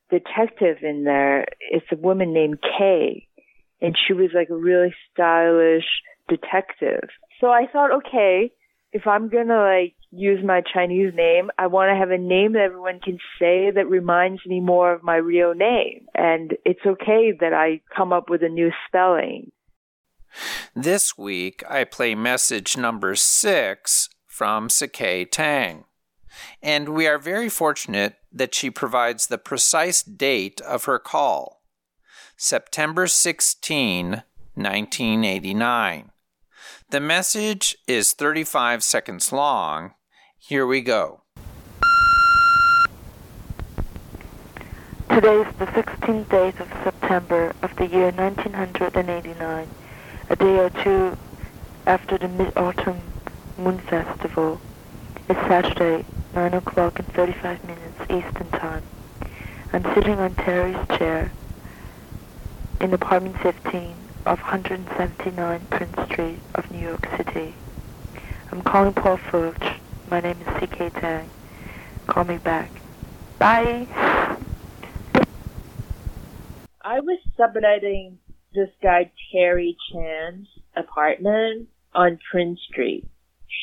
[0.10, 1.46] detective in there.
[1.60, 3.28] It's a woman named Kay,
[3.82, 5.86] and she was like a really stylish
[6.28, 7.10] detective.
[7.40, 8.52] So I thought, okay,
[8.92, 12.64] if I'm gonna like use my Chinese name, I want to have a name that
[12.64, 16.08] everyone can say that reminds me more of my real name.
[16.16, 19.52] And it's okay that I come up with a new spelling.
[20.76, 25.86] This week, I play message number six from Sikay Tang.
[26.62, 31.62] And we are very fortunate that she provides the precise date of her call
[32.38, 34.24] September 16,
[34.56, 36.12] 1989.
[36.90, 39.94] The message is 35 seconds long.
[40.38, 41.22] Here we go.
[45.10, 49.68] Today is the 16th day of September of the year 1989,
[50.30, 51.18] a day or two
[51.86, 53.02] after the Mid-Autumn
[53.58, 54.62] Moon Festival.
[55.28, 58.84] It's Saturday, 9 o'clock and 35 minutes Eastern Time.
[59.74, 61.32] I'm sitting on Terry's chair
[62.82, 67.54] in apartment 15 of 179 Prince Street of New York City.
[68.52, 69.80] I'm calling Paul Furch.
[70.10, 71.30] My name is Sikay Tang.
[72.08, 72.72] Call me back.
[73.38, 73.88] Bye.
[76.82, 78.18] I was subletting
[78.54, 83.08] this guy Terry Chan's apartment on Prince Street.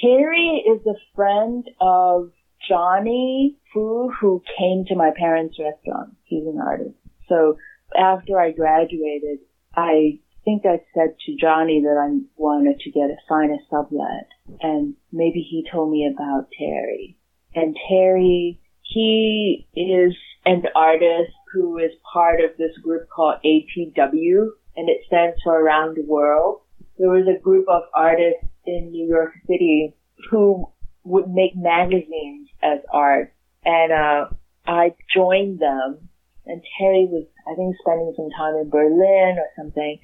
[0.00, 2.30] Terry is a friend of
[2.68, 6.16] Johnny Fu who came to my parents' restaurant.
[6.24, 6.96] He's an artist.
[7.28, 7.56] So
[7.96, 9.38] after I graduated,
[9.74, 14.28] I think I said to Johnny that I wanted to get a a sublet
[14.60, 17.18] and maybe he told me about Terry.
[17.54, 24.88] And Terry, he is an artist who is part of this group called ATW and
[24.88, 26.60] it stands for Around the World.
[26.98, 29.94] There was a group of artists in New York City
[30.30, 30.68] who
[31.06, 33.32] would make magazines as art
[33.64, 34.26] and uh
[34.66, 36.08] I joined them
[36.44, 39.98] and Terry was I think spending some time in Berlin or something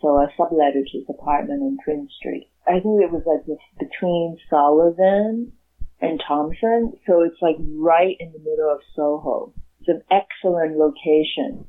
[0.00, 2.48] so I subletted his apartment in Prince Street.
[2.66, 3.44] I think it was like
[3.78, 5.52] between Sullivan
[6.00, 6.92] and Thompson.
[7.06, 9.52] So it's like right in the middle of Soho.
[9.80, 11.66] It's an excellent location.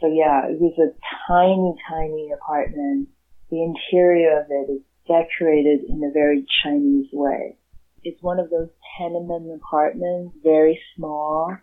[0.00, 0.94] So yeah, it was a
[1.28, 3.08] tiny, tiny apartment.
[3.50, 7.56] The interior of it is decorated in a very Chinese way.
[8.04, 11.56] It's one of those tenement apartments, very small.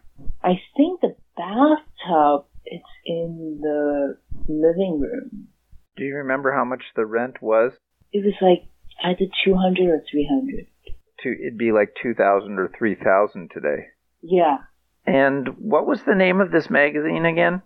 [0.43, 4.17] I think the bathtub is in the
[4.47, 5.47] living room.
[5.95, 7.73] Do you remember how much the rent was?
[8.11, 8.67] It was like
[9.03, 10.67] either 200 or 300.
[11.23, 13.87] To, it'd be like 2000 or 3000 today.
[14.21, 14.57] Yeah.
[15.05, 17.61] And what was the name of this magazine again?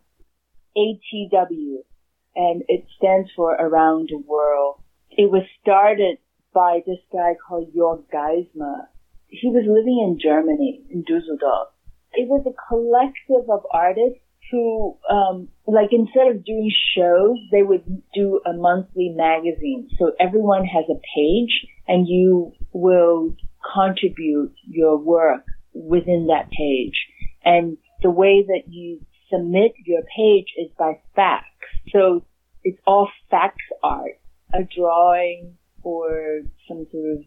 [0.78, 1.78] ATW.
[2.36, 4.82] And it stands for Around the World.
[5.10, 6.18] It was started
[6.60, 8.88] by this guy called Jörg Geismar.
[9.28, 11.70] He was living in Germany, in Dusseldorf.
[12.12, 14.20] It was a collective of artists
[14.52, 19.88] who, um, like instead of doing shows, they would do a monthly magazine.
[19.98, 23.38] So everyone has a page and you will
[23.74, 26.98] contribute your work within that page.
[27.46, 29.00] And the way that you
[29.32, 31.46] submit your page is by fax.
[31.94, 32.26] So
[32.66, 34.20] it's all fax art,
[34.54, 37.24] a drawing or some sort of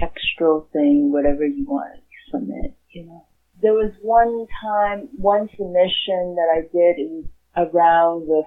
[0.00, 3.26] textural thing, whatever you want to submit, you know.
[3.62, 7.24] There was one time, one submission that I did, was
[7.56, 8.42] around the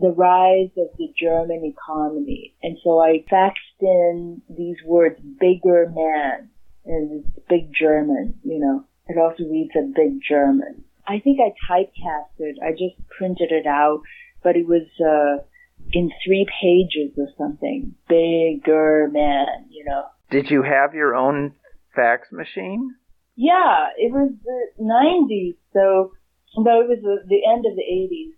[0.00, 2.54] the rise of the German economy.
[2.62, 6.48] And so I faxed in these words, bigger man,
[6.86, 8.84] and it's big German, you know.
[9.08, 10.84] It also reads a big German.
[11.06, 14.00] I think I typecasted, I just printed it out,
[14.42, 15.44] but it was, uh,
[15.92, 17.94] in three pages or something.
[18.08, 20.04] Bigger man, you know.
[20.30, 21.54] Did you have your own
[21.94, 22.94] fax machine?
[23.36, 26.12] Yeah, it was the 90s, so,
[26.56, 28.36] no, it was the, the end of the 80s.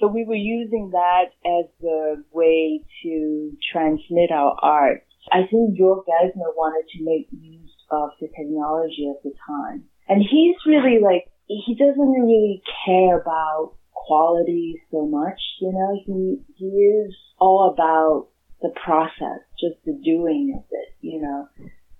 [0.00, 5.04] So we were using that as the way to transmit our art.
[5.30, 9.84] I think George Geisner wanted to make use of the technology at the time.
[10.08, 13.74] And he's really like, he doesn't really care about
[14.10, 18.26] quality so much, you know, he, he is all about
[18.60, 21.46] the process, just the doing of it, you know.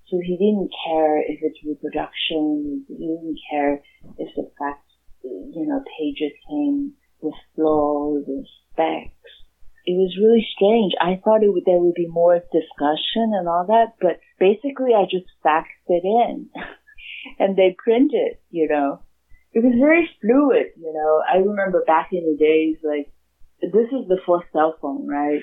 [0.09, 3.75] So he didn't care if it's reproduction, he didn't care
[4.17, 4.83] if the fact,
[5.23, 9.31] you know, pages came with flows and specs.
[9.85, 10.91] It was really strange.
[10.99, 15.05] I thought it would, there would be more discussion and all that, but basically I
[15.09, 16.49] just faxed it in
[17.39, 18.99] and they printed, you know.
[19.53, 21.21] It was very fluid, you know.
[21.27, 23.11] I remember back in the days, like,
[23.61, 25.41] this is before cell phone, right?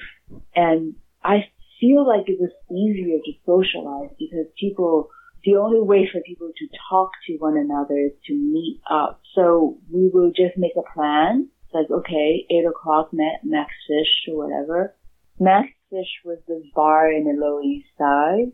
[0.54, 1.48] And I
[1.80, 5.10] feel like it was easier to socialize because people,
[5.44, 9.20] the only way for people to talk to one another is to meet up.
[9.34, 14.46] So we will just make a plan it's like, okay, eight o'clock, Max Fish or
[14.46, 14.94] whatever.
[15.38, 18.52] Max Fish was this bar in the Lower East Side.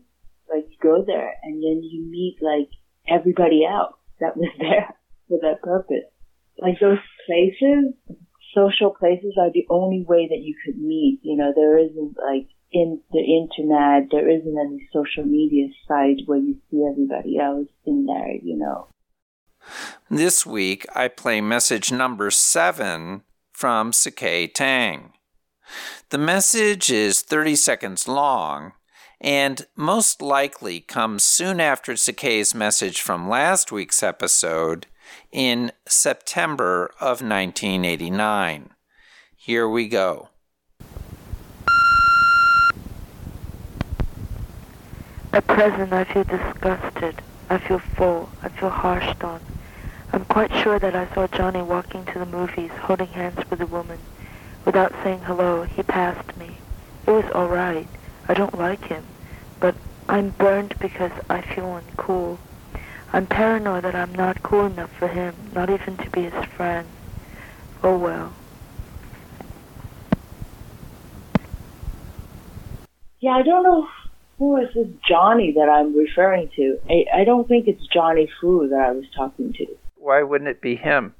[0.49, 2.69] Like, you go there and then you meet like
[3.07, 4.95] everybody else that was there
[5.27, 6.09] for that purpose.
[6.57, 7.93] Like those places,
[8.53, 11.19] social places are the only way that you could meet.
[11.23, 16.39] You know, there isn't like in the internet, there isn't any social media site where
[16.39, 18.87] you see everybody else in there, you know.
[20.09, 25.13] This week, I play message number seven from Sikay Tang.
[26.09, 28.73] The message is 30 seconds long
[29.21, 34.85] and most likely comes soon after Sikay's message from last week's episode
[35.31, 38.71] in September of 1989.
[39.35, 40.29] Here we go.
[45.33, 47.21] At present, I feel disgusted.
[47.49, 48.29] I feel full.
[48.41, 49.41] I feel harshed on.
[50.13, 53.65] I'm quite sure that I saw Johnny walking to the movies, holding hands with a
[53.65, 53.99] woman.
[54.63, 56.57] Without saying hello, he passed me.
[57.05, 57.87] It was all right.
[58.27, 59.03] I don't like him,
[59.59, 59.75] but
[60.07, 62.37] I'm burned because I feel uncool.
[63.15, 66.85] I'm paranoid that I'm not cool enough for him, not even to be his friend.
[67.81, 68.33] Oh well.
[73.21, 73.87] Yeah, I don't know
[74.37, 76.77] who is this Johnny that I'm referring to.
[76.89, 79.65] I, I don't think it's Johnny Fu that I was talking to
[80.05, 81.15] why wouldn't it be him?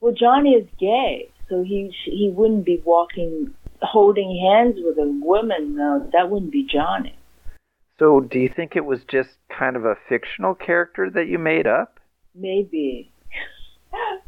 [0.00, 3.50] Well, Johnny is gay, so he he wouldn't be walking
[3.82, 5.76] holding hands with a woman.
[5.76, 7.14] No, that wouldn't be Johnny.
[7.98, 11.66] So, do you think it was just kind of a fictional character that you made
[11.66, 12.00] up?
[12.34, 13.10] Maybe.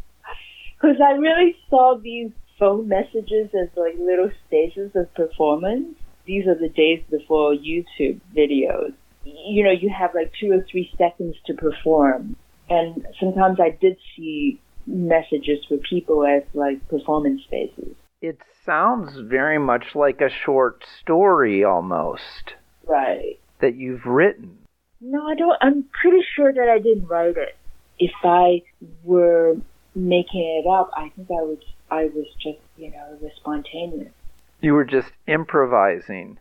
[0.79, 5.96] Because I really saw these phone messages as like little stages of performance.
[6.26, 8.92] These are the days before YouTube videos.
[9.24, 12.37] You know, you have like two or three seconds to perform
[12.68, 17.94] and sometimes I did see messages for people as like performance spaces.
[18.20, 22.55] It sounds very much like a short story almost.
[22.87, 23.38] Right.
[23.60, 24.58] That you've written.
[25.00, 25.56] No, I don't.
[25.60, 27.56] I'm pretty sure that I didn't write it.
[27.98, 28.62] If I
[29.02, 29.56] were
[29.94, 31.58] making it up, I think I was.
[31.90, 34.12] I was just, you know, it was spontaneous.
[34.60, 36.38] You were just improvising.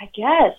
[0.00, 0.56] I guess.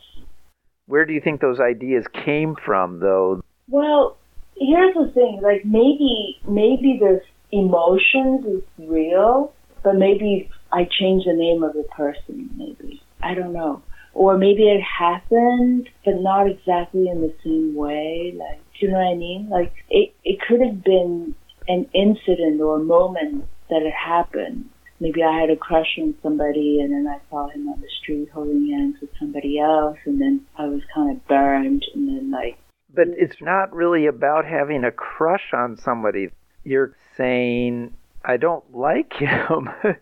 [0.87, 3.41] Where do you think those ideas came from, though?
[3.69, 4.17] Well,
[4.57, 11.33] here's the thing, like maybe maybe the emotions is real, but maybe I change the
[11.33, 13.01] name of the person, maybe.
[13.21, 13.81] I don't know.
[14.13, 18.33] Or maybe it happened, but not exactly in the same way.
[18.37, 19.49] Like, do you know what I mean?
[19.49, 21.35] Like, it, it could have been
[21.67, 24.69] an incident or a moment that had happened.
[24.99, 28.29] Maybe I had a crush on somebody and then I saw him on the street
[28.33, 32.57] holding hands with somebody else and then I was kind of burned and then like
[32.93, 36.29] but it's not really about having a crush on somebody.
[36.63, 39.69] You're saying, I don't like him.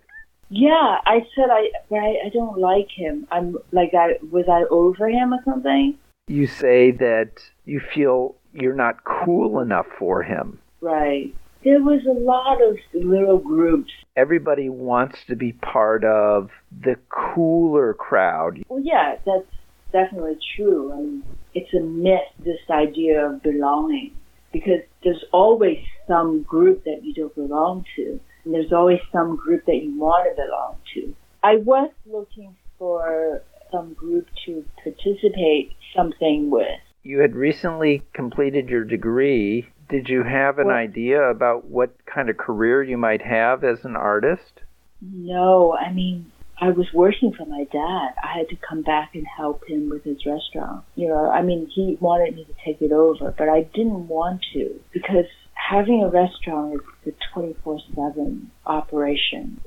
[0.51, 3.25] yeah, I said I, I I don't like him.
[3.31, 5.97] I'm like I was I over him or something.
[6.27, 10.59] You say that you feel you're not cool enough for him.
[10.81, 11.33] Right.
[11.63, 13.91] There was a lot of little groups.
[14.15, 16.49] Everybody wants to be part of
[16.83, 18.63] the cooler crowd.
[18.67, 19.47] Well, yeah, that's
[19.93, 20.91] definitely true.
[20.91, 21.23] I mean,
[21.53, 24.15] it's a myth, this idea of belonging,
[24.51, 29.65] because there's always some group that you don't belong to, and there's always some group
[29.65, 31.15] that you want to belong to.
[31.43, 36.79] I was looking for some group to participate something with.
[37.03, 39.67] You had recently completed your degree.
[39.89, 43.83] Did you have an Well- idea about what kind of career you might have as
[43.85, 44.61] an artist?
[45.01, 48.13] No, I mean, I was working for my dad.
[48.23, 50.83] I had to come back and help him with his restaurant.
[50.95, 54.45] You know, I mean, he wanted me to take it over, but I didn't want
[54.53, 59.61] to because having a restaurant is a 24 7 operation.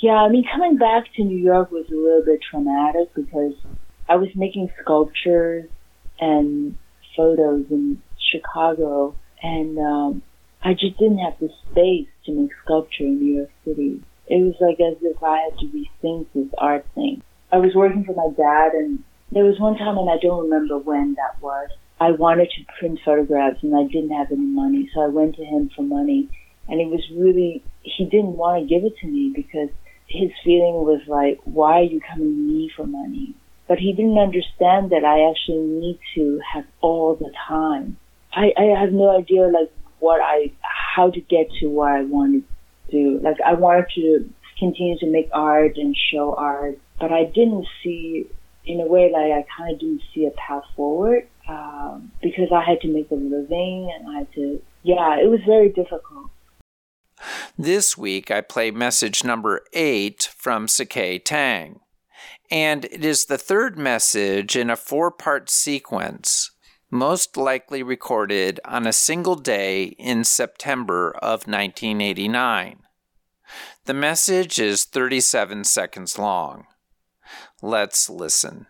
[0.00, 3.54] Yeah, I mean, coming back to New York was a little bit traumatic because
[4.08, 5.68] I was making sculptures
[6.18, 6.76] and
[7.16, 8.02] photos in
[8.32, 10.22] Chicago, and um,
[10.62, 14.02] I just didn't have the space to make sculpture in New York City.
[14.26, 17.22] It was like as if I had to rethink this art thing.
[17.52, 19.02] I was working for my dad, and
[19.32, 21.68] there was one time, and I don't remember when that was.
[22.00, 25.44] I wanted to print photographs, and I didn't have any money, so I went to
[25.44, 26.30] him for money.
[26.66, 29.68] And it was really, he didn't want to give it to me because
[30.06, 33.34] his feeling was like, why are you coming to me for money?
[33.68, 37.98] But he didn't understand that I actually need to have all the time.
[38.32, 42.44] I, I have no idea like what I, how to get to what I wanted
[42.92, 43.20] to.
[43.22, 48.26] Like I wanted to continue to make art and show art, but I didn't see,
[48.64, 52.62] in a way, like I kind of didn't see a path forward um, because I
[52.62, 54.62] had to make a living and I had to.
[54.82, 56.30] Yeah, it was very difficult.
[57.58, 61.80] This week I play message number eight from Sikay Tang,
[62.50, 66.52] and it is the third message in a four part sequence,
[66.90, 72.78] most likely recorded on a single day in September of 1989.
[73.84, 76.66] The message is 37 seconds long.
[77.60, 78.66] Let's listen.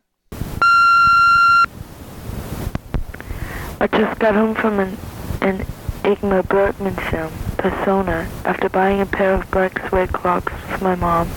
[3.83, 4.99] I just got home from an,
[5.41, 5.65] an
[6.03, 11.29] Ingmar Bergman film, Persona, after buying a pair of black suede clogs for my mom,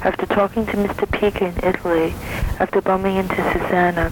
[0.00, 1.10] after talking to Mr.
[1.12, 2.14] Pica in Italy,
[2.58, 4.10] after bumping into Susanna,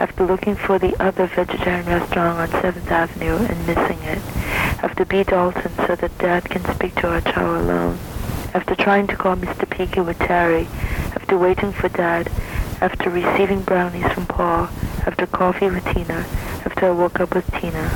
[0.00, 4.18] after looking for the other vegetarian restaurant on 7th Avenue and missing it,
[4.82, 5.22] after B.
[5.22, 7.98] Dalton so that Dad can speak to our child alone,
[8.54, 9.68] after trying to call Mr.
[9.68, 10.66] Pica with Terry,
[11.14, 12.30] after waiting for Dad,
[12.80, 14.70] after receiving brownies from Paul,
[15.04, 16.24] after coffee with Tina,
[16.64, 17.90] after I woke up with Tina.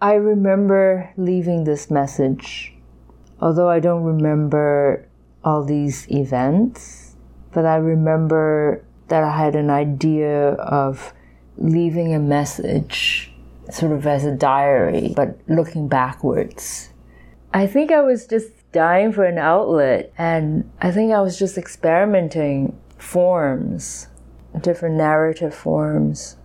[0.00, 2.74] I remember leaving this message,
[3.40, 5.08] although I don't remember
[5.44, 7.14] all these events,
[7.52, 11.12] but I remember that I had an idea of
[11.56, 13.32] leaving a message
[13.70, 16.90] sort of as a diary, but looking backwards.
[17.54, 21.58] I think I was just dying for an outlet, and I think I was just
[21.58, 24.08] experimenting forms,
[24.60, 26.36] different narrative forms.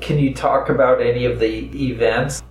[0.00, 2.42] Can you talk about any of the events?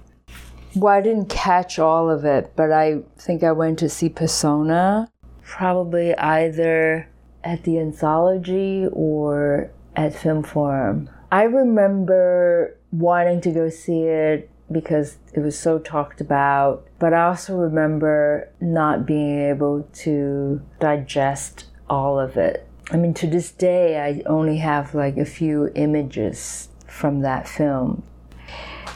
[0.75, 5.09] Well, I didn't catch all of it, but I think I went to see Persona,
[5.43, 7.09] probably either
[7.43, 11.09] at the Anthology or at Film Forum.
[11.31, 17.25] I remember wanting to go see it because it was so talked about, but I
[17.25, 22.68] also remember not being able to digest all of it.
[22.91, 28.03] I mean, to this day, I only have like a few images from that film.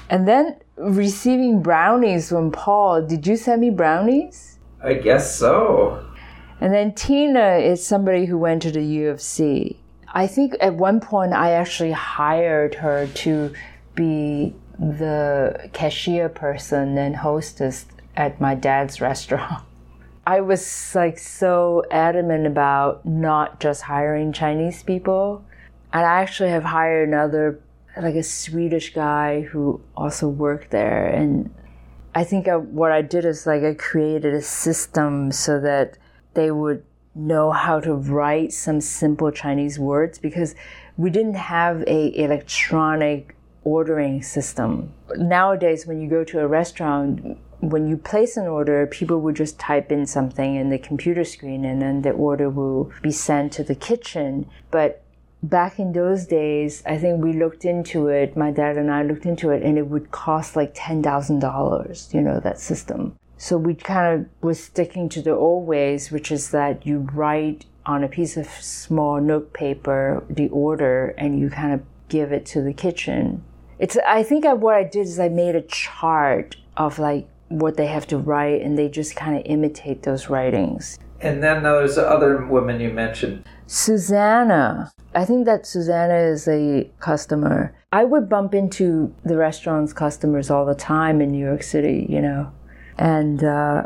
[0.10, 3.06] And then receiving brownies from Paul.
[3.06, 4.58] Did you send me brownies?
[4.84, 6.06] I guess so.
[6.60, 9.80] And then Tina is somebody who went to the U of C.
[10.14, 13.54] I think at one point I actually hired her to
[13.96, 17.86] be the cashier person and hostess
[18.16, 19.64] at my dad's restaurant.
[20.26, 25.44] I was like so adamant about not just hiring Chinese people.
[25.92, 27.60] And I actually have hired another,
[28.02, 31.08] like a Swedish guy who also worked there.
[31.08, 31.54] And
[32.16, 35.98] I think I, what I did is like I created a system so that
[36.36, 36.84] they would
[37.16, 40.56] know how to write some simple Chinese words because
[40.98, 44.94] we didn't have a electronic ordering system.
[45.16, 47.38] Nowadays, when you go to a restaurant,
[47.70, 51.64] when you place an order, people would just type in something in the computer screen
[51.64, 54.50] and then the order will be sent to the kitchen.
[54.70, 55.02] But
[55.42, 59.26] back in those days, I think we looked into it, my dad and I looked
[59.26, 63.16] into it, and it would cost like $10,000, you know, that system.
[63.38, 67.66] So we kind of were sticking to the old ways, which is that you write
[67.86, 72.46] on a piece of small note paper the order and you kind of give it
[72.48, 73.44] to the kitchen.
[73.80, 77.78] It's I think I, what I did is I made a chart of like what
[77.78, 80.98] they have to write and they just kind of imitate those writings.
[81.22, 83.46] And then there's the other women you mentioned.
[83.68, 84.92] Susanna.
[85.16, 87.74] I think that Susanna is a customer.
[87.92, 92.22] I would bump into the restaurant's customers all the time in New York City, you
[92.22, 92.52] know.
[92.98, 93.84] And uh,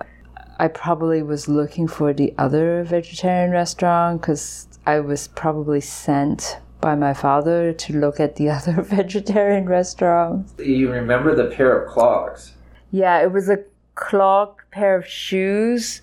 [0.59, 6.95] I probably was looking for the other vegetarian restaurant because I was probably sent by
[6.95, 10.53] my father to look at the other vegetarian restaurants.
[10.57, 12.53] You remember the pair of clogs?
[12.91, 13.63] Yeah, it was a
[13.95, 16.01] clog pair of shoes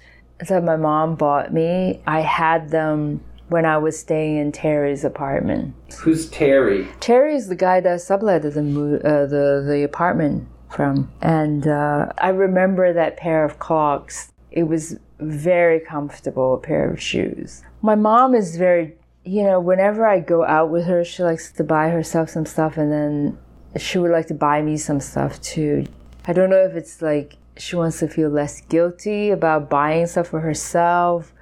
[0.48, 2.02] that my mom bought me.
[2.06, 5.74] I had them when I was staying in Terry's apartment.
[5.98, 6.88] Who's Terry?
[7.00, 12.30] Terry is the guy that subletted the uh, the the apartment from, and uh, I
[12.30, 14.32] remember that pair of clogs.
[14.50, 17.62] It was very comfortable pair of shoes.
[17.82, 21.64] My mom is very, you know, whenever I go out with her, she likes to
[21.64, 23.38] buy herself some stuff, and then
[23.76, 25.86] she would like to buy me some stuff too.
[26.26, 30.28] I don't know if it's like she wants to feel less guilty about buying stuff
[30.28, 31.32] for herself.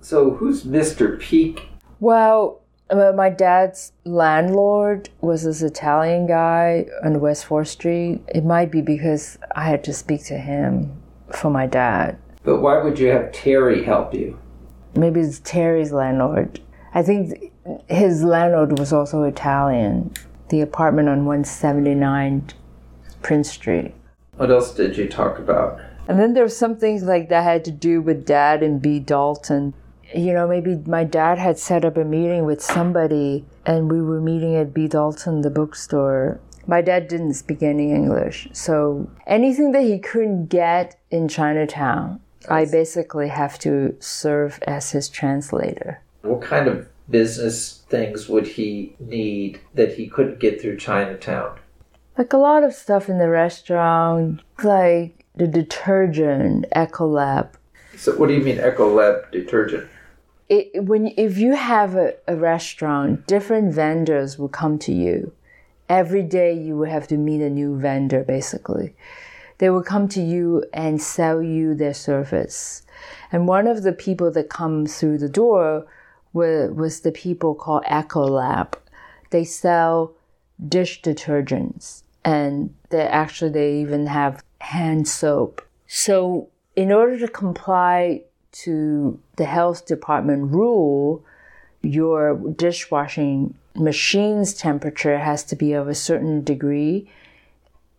[0.00, 1.18] So who's Mr.
[1.18, 1.68] Peak?
[2.00, 2.60] Well,
[2.90, 8.20] my dad's landlord was this Italian guy on West 4th Street.
[8.28, 11.00] It might be because I had to speak to him
[11.32, 12.18] for my dad.
[12.44, 14.38] But why would you have Terry help you?
[14.94, 16.60] Maybe it's Terry's landlord.
[16.94, 17.52] I think
[17.88, 20.14] his landlord was also Italian.
[20.48, 22.48] The apartment on 179
[23.22, 23.94] Prince Street.
[24.36, 25.80] What else did you talk about?
[26.08, 28.98] And then there was something like that had to do with dad and B.
[29.00, 29.74] Dalton.
[30.14, 34.20] You know, maybe my dad had set up a meeting with somebody and we were
[34.20, 34.88] meeting at B.
[34.88, 36.38] Dalton, the bookstore.
[36.66, 38.48] My dad didn't speak any English.
[38.52, 45.08] So anything that he couldn't get in Chinatown, I basically have to serve as his
[45.08, 46.02] translator.
[46.22, 51.58] What kind of business things would he need that he couldn't get through Chinatown?
[52.18, 57.50] Like a lot of stuff in the restaurant, like the detergent, Ecolab.
[57.94, 59.86] So what do you mean Ecolab detergent?
[60.48, 65.32] It, when if you have a, a restaurant, different vendors will come to you.
[65.90, 68.94] Every day you will have to meet a new vendor basically.
[69.58, 72.82] They will come to you and sell you their service.
[73.30, 75.86] And one of the people that come through the door
[76.32, 78.72] was, was the people called Ecolab.
[79.30, 80.14] They sell
[80.66, 85.62] dish detergents and they actually they even have hand soap.
[85.86, 88.24] So in order to comply
[88.64, 91.24] to the health department rule,
[91.82, 97.08] your dishwashing machine's temperature has to be of a certain degree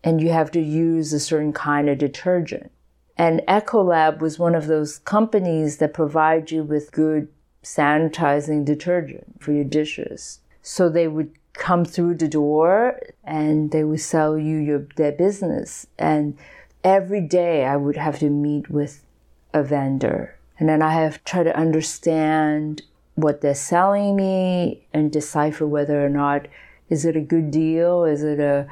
[0.04, 2.70] and you have to use a certain kind of detergent.
[3.16, 7.28] And Ecolab was one of those companies that provide you with good
[7.64, 10.40] sanitizing detergent for your dishes.
[10.62, 15.86] So they would come through the door and they would sell you your their business.
[15.98, 16.38] And
[16.82, 19.04] every day I would have to meet with
[19.52, 20.38] a vendor.
[20.58, 22.82] And then I have try to understand
[23.16, 26.46] what they're selling me and decipher whether or not
[26.88, 28.04] is it a good deal?
[28.04, 28.66] Is it a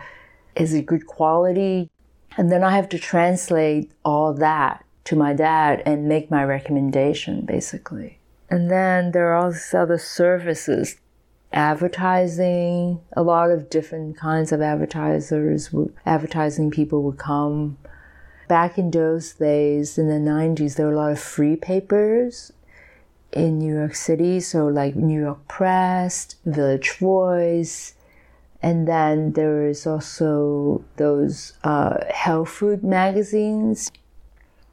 [0.55, 1.91] is it good quality?
[2.39, 7.45] And then I have to translate all that to my dad and make my recommendation
[7.45, 8.18] basically.
[8.49, 10.97] And then there are all these other services
[11.53, 13.01] advertising.
[13.12, 15.74] A lot of different kinds of advertisers,
[16.05, 17.78] advertising people would come.
[18.49, 22.53] Back in those days, in the 90s, there were a lot of free papers
[23.32, 24.40] in New York City.
[24.40, 27.94] So, like New York Press, Village Voice.
[28.62, 33.90] And then there is also those uh, health food magazines.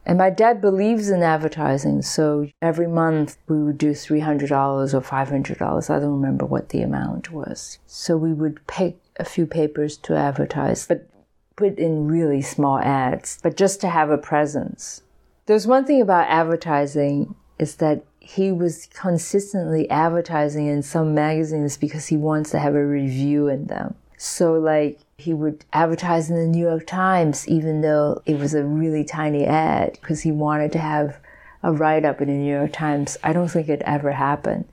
[0.05, 4.51] And my dad believes in advertising, so every month we would do $300
[4.93, 5.89] or $500.
[5.89, 7.79] I don't remember what the amount was.
[7.87, 11.07] So we would pick a few papers to advertise, but
[11.55, 15.03] put in really small ads, but just to have a presence.
[15.45, 22.07] There's one thing about advertising is that he was consistently advertising in some magazines because
[22.07, 23.95] he wants to have a review in them.
[24.17, 28.63] So, like, he would advertise in the New York Times, even though it was a
[28.63, 31.19] really tiny ad, because he wanted to have
[31.63, 33.17] a write up in the New York Times.
[33.23, 34.65] I don't think it ever happened.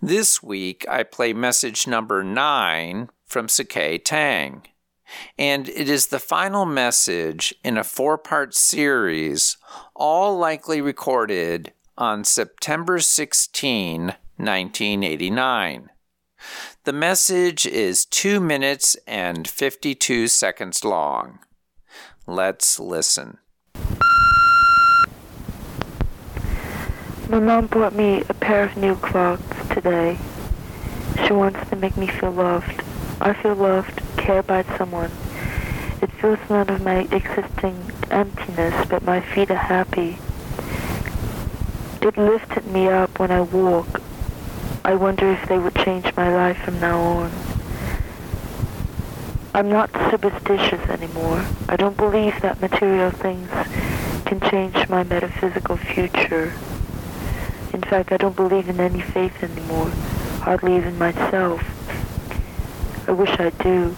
[0.00, 4.62] This week, I play message number nine from Sikay Tang.
[5.38, 9.56] And it is the final message in a four part series,
[9.94, 15.90] all likely recorded on September 16, 1989.
[16.86, 21.40] The message is 2 minutes and 52 seconds long.
[22.28, 23.38] Let's listen.
[27.28, 30.16] My mom bought me a pair of new clogs today.
[31.26, 32.84] She wants to make me feel loved.
[33.20, 35.10] I feel loved, cared by someone.
[36.00, 40.18] It fills none of my existing emptiness, but my feet are happy.
[42.00, 44.00] It lifted me up when I walk.
[44.86, 47.32] I wonder if they would change my life from now on.
[49.52, 51.44] I'm not superstitious anymore.
[51.68, 53.50] I don't believe that material things
[54.26, 56.54] can change my metaphysical future.
[57.72, 59.90] In fact, I don't believe in any faith anymore,
[60.42, 61.60] hardly even myself.
[63.08, 63.96] I wish I do.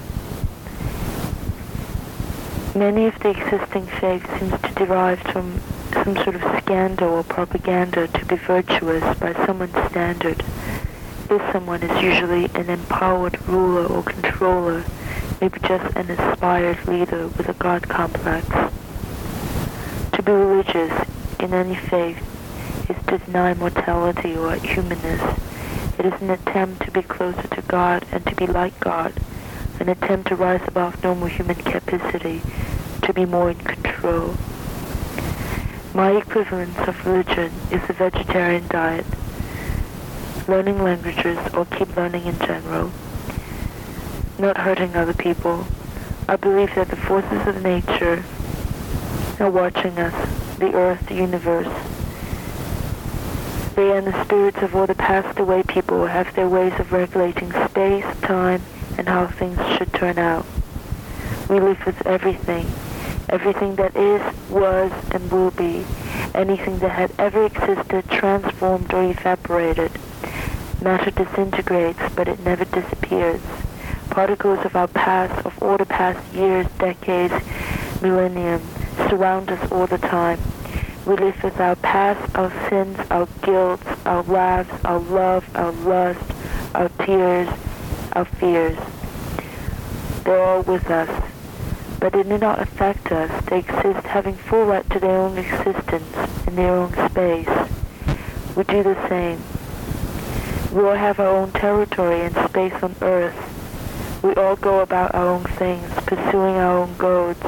[2.75, 5.61] Many of the existing faiths seems to derive from
[5.93, 10.43] some sort of scandal or propaganda to be virtuous by someone's standard.
[11.29, 14.83] This someone is usually an empowered ruler or controller,
[15.43, 18.47] maybe just an inspired leader with a God complex.
[20.13, 21.07] To be religious
[21.39, 22.17] in any faith
[22.89, 25.21] is to deny mortality or humanness.
[25.99, 29.13] It is an attempt to be closer to God and to be like God,
[29.81, 32.41] an attempt to rise above normal human capacity,
[33.03, 34.35] to be more in control.
[35.93, 39.05] My equivalence of religion is the vegetarian diet.
[40.49, 42.91] Learning languages or keep learning in general.
[44.39, 45.67] Not hurting other people.
[46.27, 48.25] I believe that the forces of nature
[49.41, 51.69] are watching us, the earth, the universe.
[53.77, 57.53] They and the spirits of all the passed away people have their ways of regulating
[57.67, 58.63] space, time,
[58.97, 60.47] and how things should turn out.
[61.51, 62.67] We live with everything,
[63.29, 65.85] everything that is, was, and will be,
[66.35, 69.93] anything that had ever existed, transformed, or evaporated.
[70.81, 73.41] Matter disintegrates, but it never disappears.
[74.11, 77.35] Particles of our past, of all the past years, decades,
[78.01, 78.63] millennium,
[79.09, 80.39] surround us all the time.
[81.07, 86.33] We live with our past, our sins, our guilt, our laughs, our love, our lust,
[86.75, 87.49] our tears,
[88.13, 88.79] our fears.
[90.25, 91.29] They're all with us
[92.01, 93.45] but they do not affect us.
[93.47, 97.49] They exist having full right to their own existence in their own space.
[98.57, 99.43] We do the same.
[100.73, 104.23] We all have our own territory and space on earth.
[104.23, 107.39] We all go about our own things, pursuing our own goals.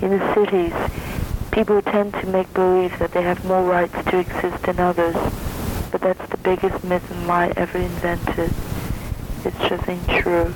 [0.00, 0.72] In the cities,
[1.50, 5.16] people tend to make believe that they have more rights to exist than others,
[5.90, 8.52] but that's the biggest myth and lie ever invented.
[9.44, 10.54] It's just ain't true.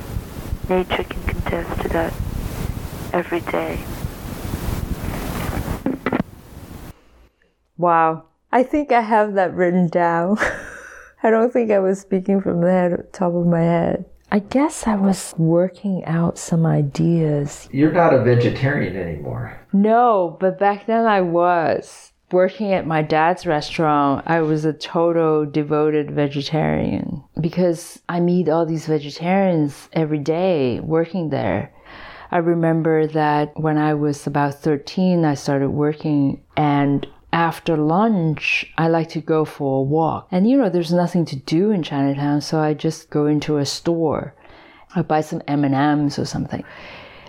[0.68, 2.12] Nature can contest to that
[3.12, 3.80] every day.
[7.76, 8.26] Wow.
[8.52, 10.38] I think I have that written down.
[11.24, 14.04] I don't think I was speaking from the head, top of my head.
[14.30, 17.66] I guess I was working out some ideas.
[17.72, 19.58] You're not a vegetarian anymore.
[19.72, 22.12] No, but back then I was.
[22.30, 28.66] Working at my dad's restaurant, I was a total devoted vegetarian because I meet all
[28.66, 31.72] these vegetarians every day working there.
[32.30, 38.86] I remember that when I was about 13, I started working and after lunch, I
[38.86, 40.28] like to go for a walk.
[40.30, 43.66] And you know, there's nothing to do in Chinatown, so I just go into a
[43.66, 44.34] store.
[44.94, 46.64] I buy some M&Ms or something.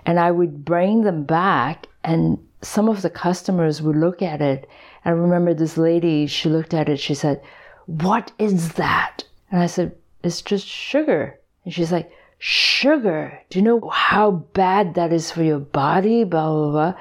[0.06, 4.70] And I would bring them back and some of the customers would look at it.
[5.06, 7.42] I remember this lady, she looked at it, she said,
[7.88, 9.24] What is that?
[9.50, 11.40] And I said, It's just sugar.
[11.64, 13.42] And she's like, Sugar?
[13.50, 16.24] Do you know how bad that is for your body?
[16.24, 16.94] Blah, blah, blah.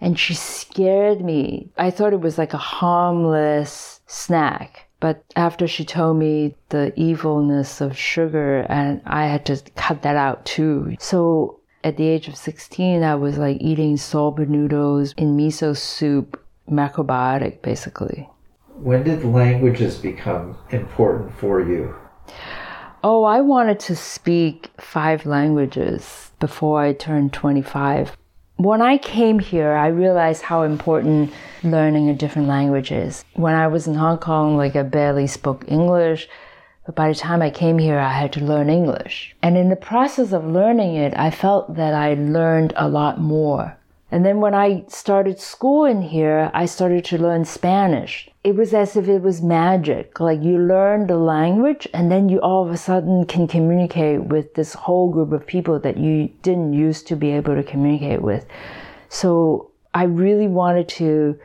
[0.00, 1.70] And she scared me.
[1.78, 4.88] I thought it was like a harmless snack.
[5.00, 10.16] But after she told me the evilness of sugar, and I had to cut that
[10.16, 10.96] out too.
[10.98, 16.42] So at the age of 16, I was like eating soba noodles in miso soup,
[16.68, 18.28] macrobiotic basically.
[18.78, 21.94] When did languages become important for you?
[23.04, 28.16] Oh, I wanted to speak five languages before I turned 25.
[28.58, 31.30] When I came here, I realized how important
[31.62, 33.22] learning a different language is.
[33.34, 36.26] When I was in Hong Kong, like I barely spoke English,
[36.86, 39.36] but by the time I came here, I had to learn English.
[39.42, 43.75] And in the process of learning it, I felt that I learned a lot more.
[44.10, 48.28] And then when I started school in here, I started to learn Spanish.
[48.44, 50.20] It was as if it was magic.
[50.20, 54.54] Like you learn the language and then you all of a sudden can communicate with
[54.54, 58.46] this whole group of people that you didn't used to be able to communicate with.
[59.08, 61.38] So I really wanted to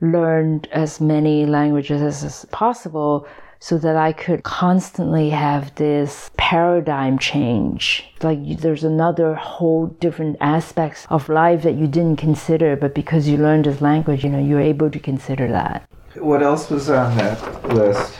[0.00, 3.28] learn as many languages as possible
[3.60, 8.10] so that I could constantly have this paradigm change.
[8.22, 13.36] Like there's another whole different aspects of life that you didn't consider, but because you
[13.36, 15.86] learned this language, you know, you're able to consider that.
[16.14, 18.14] What else was on that list?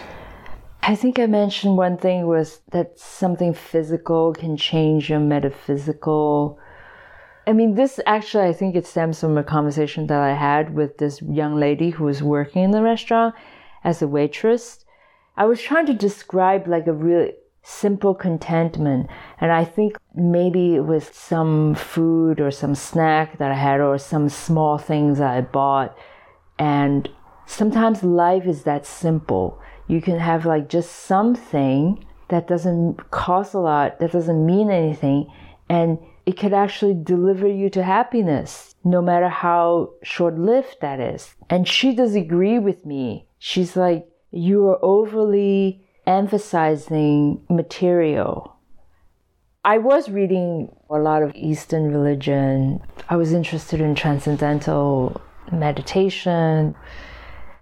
[0.82, 6.58] I think I mentioned one thing was that something physical can change your metaphysical.
[7.46, 10.98] I mean, this actually, I think it stems from a conversation that I had with
[10.98, 13.34] this young lady who was working in the restaurant
[13.84, 14.84] as a waitress
[15.38, 17.30] I was trying to describe like a really
[17.68, 19.08] simple contentment.
[19.40, 23.98] And I think maybe it was some food or some snack that I had or
[23.98, 25.96] some small things I bought.
[26.58, 27.08] And
[27.46, 29.60] sometimes life is that simple.
[29.86, 35.30] You can have like just something that doesn't cost a lot, that doesn't mean anything,
[35.68, 41.34] and it could actually deliver you to happiness, no matter how short lived that is.
[41.48, 43.26] And she does agree with me.
[43.38, 48.56] She's like, You are overly emphasizing material.
[49.62, 52.80] I was reading a lot of Eastern religion.
[53.10, 55.20] I was interested in transcendental
[55.52, 56.74] meditation.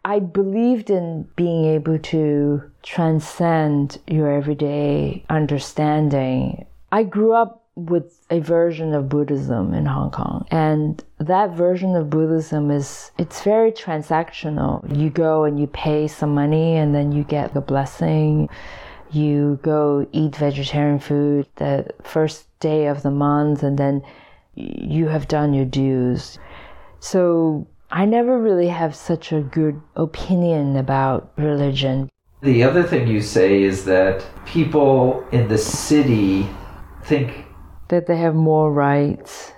[0.05, 6.67] I believed in being able to transcend your everyday understanding.
[6.93, 10.47] I grew up with a version of Buddhism in Hong Kong.
[10.51, 14.83] And that version of Buddhism is it's very transactional.
[14.97, 18.49] You go and you pay some money and then you get a blessing.
[19.11, 24.03] You go eat vegetarian food the first day of the month and then
[24.55, 26.39] you have done your dues.
[26.99, 32.09] So I never really have such a good opinion about religion.
[32.41, 36.49] The other thing you say is that people in the city
[37.05, 37.46] think
[37.89, 39.53] that they have more rights.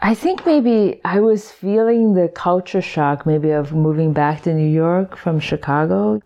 [0.00, 4.68] I think maybe I was feeling the culture shock, maybe of moving back to New
[4.68, 6.20] York from Chicago.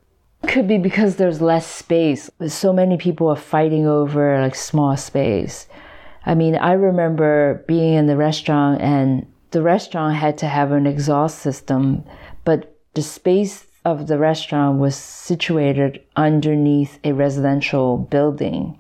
[0.49, 2.31] Could be because there's less space.
[2.49, 5.69] So many people are fighting over like small space.
[6.27, 10.87] I mean, I remember being in the restaurant and the restaurant had to have an
[10.87, 12.05] exhaust system,
[12.45, 18.79] but the space of the restaurant was situated underneath a residential building.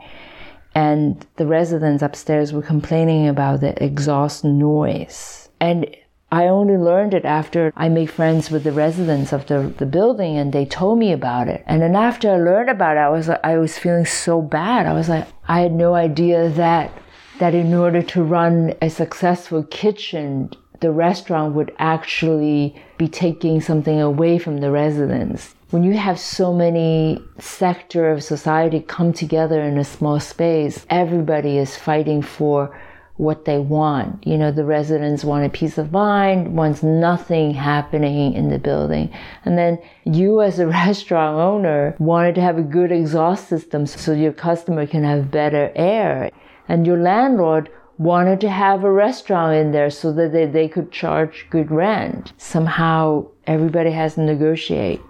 [0.75, 5.49] And the residents upstairs were complaining about the exhaust noise.
[5.61, 5.95] And
[6.33, 10.37] I only learned it after I made friends with the residents of the, the building
[10.37, 11.64] and they told me about it.
[11.66, 14.87] And then after I learned about it, I was I was feeling so bad.
[14.87, 16.93] I was like, I had no idea that
[17.41, 20.51] that in order to run a successful kitchen,
[20.81, 25.55] the restaurant would actually be taking something away from the residents.
[25.71, 31.59] When you have so many sector of society come together in a small space, everybody
[31.59, 32.77] is fighting for
[33.18, 34.27] what they want.
[34.27, 39.12] You know, the residents want a peace of mind, wants nothing happening in the building.
[39.45, 44.12] And then you as a restaurant owner wanted to have a good exhaust system so
[44.12, 46.33] your customer can have better air.
[46.66, 50.91] And your landlord wanted to have a restaurant in there so that they, they could
[50.91, 52.33] charge good rent.
[52.39, 55.01] Somehow everybody has to negotiate.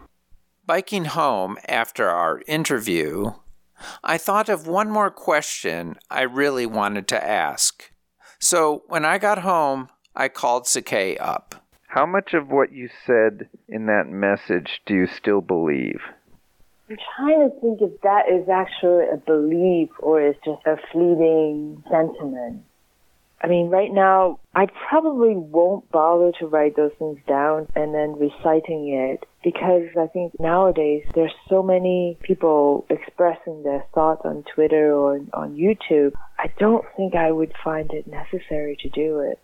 [0.70, 3.32] Biking home after our interview,
[4.04, 7.90] I thought of one more question I really wanted to ask.
[8.38, 11.56] So when I got home, I called Sikay up.
[11.88, 15.98] How much of what you said in that message do you still believe?
[16.88, 21.82] I'm trying to think if that is actually a belief or is just a fleeting
[21.90, 22.62] sentiment.
[23.42, 28.16] I mean, right now, I probably won't bother to write those things down and then
[28.20, 34.92] reciting it because I think nowadays there's so many people expressing their thoughts on Twitter
[34.92, 36.12] or on YouTube.
[36.38, 39.38] I don't think I would find it necessary to do it.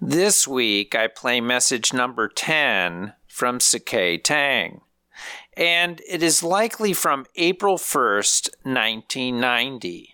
[0.00, 4.80] This week, I play message number 10 from Sikay Tang,
[5.56, 10.12] and it is likely from April 1st, 1990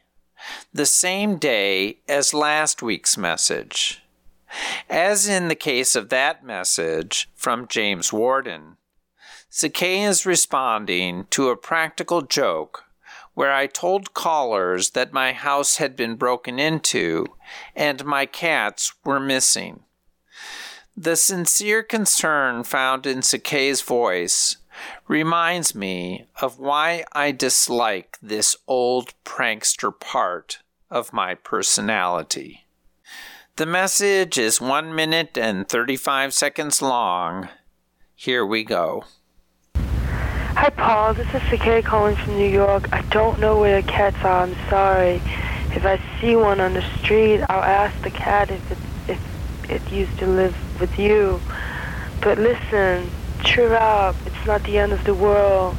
[0.72, 4.02] the same day as last week's message.
[4.88, 8.76] As in the case of that message from James Warden,
[9.50, 12.84] Sikay is responding to a practical joke
[13.34, 17.24] where I told callers that my house had been broken into
[17.74, 19.84] and my cats were missing.
[20.96, 24.56] The sincere concern found in Sikay's voice
[25.06, 30.58] reminds me of why I dislike this old prankster part
[30.90, 32.66] of my personality.
[33.58, 37.48] The message is 1 minute and 35 seconds long.
[38.14, 39.02] Here we go.
[39.74, 41.14] Hi, Paul.
[41.14, 42.88] This is Sikay calling from New York.
[42.92, 44.44] I don't know where the cats are.
[44.44, 45.20] I'm sorry.
[45.74, 48.78] If I see one on the street, I'll ask the cat if it,
[49.08, 51.40] if it used to live with you.
[52.20, 53.10] But listen,
[53.42, 54.14] cheer up.
[54.24, 55.76] It's not the end of the world.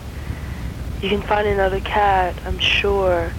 [1.01, 3.31] You can find another cat, I'm sure.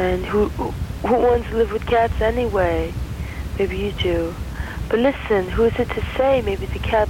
[0.00, 2.92] And who, who wants to live with cats anyway?
[3.58, 4.34] Maybe you do.
[4.88, 6.42] But listen, who is it to say?
[6.42, 7.08] Maybe the cat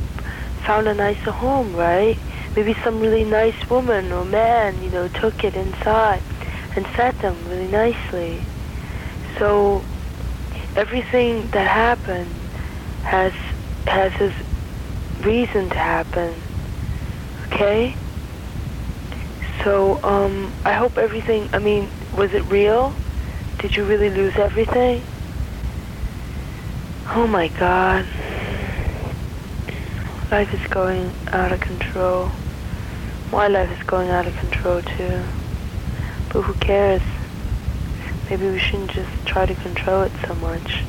[0.67, 2.19] found a nicer home, right?
[2.57, 6.23] Maybe some really nice woman or man, you know, took it inside
[6.77, 8.41] and fed them really nicely.
[9.39, 9.83] So
[10.77, 12.35] everything that happened
[13.03, 13.33] has
[13.87, 14.35] has its
[15.25, 16.35] reason to happen.
[17.47, 17.95] Okay?
[19.63, 22.93] So, um, I hope everything, I mean, was it real?
[23.61, 25.03] Did you really lose everything?
[27.07, 28.07] Oh my god.
[30.31, 32.33] Life is going out of control.
[33.31, 35.23] My life is going out of control too.
[36.33, 37.03] But who cares?
[38.29, 40.83] Maybe we shouldn't just try to control it so much.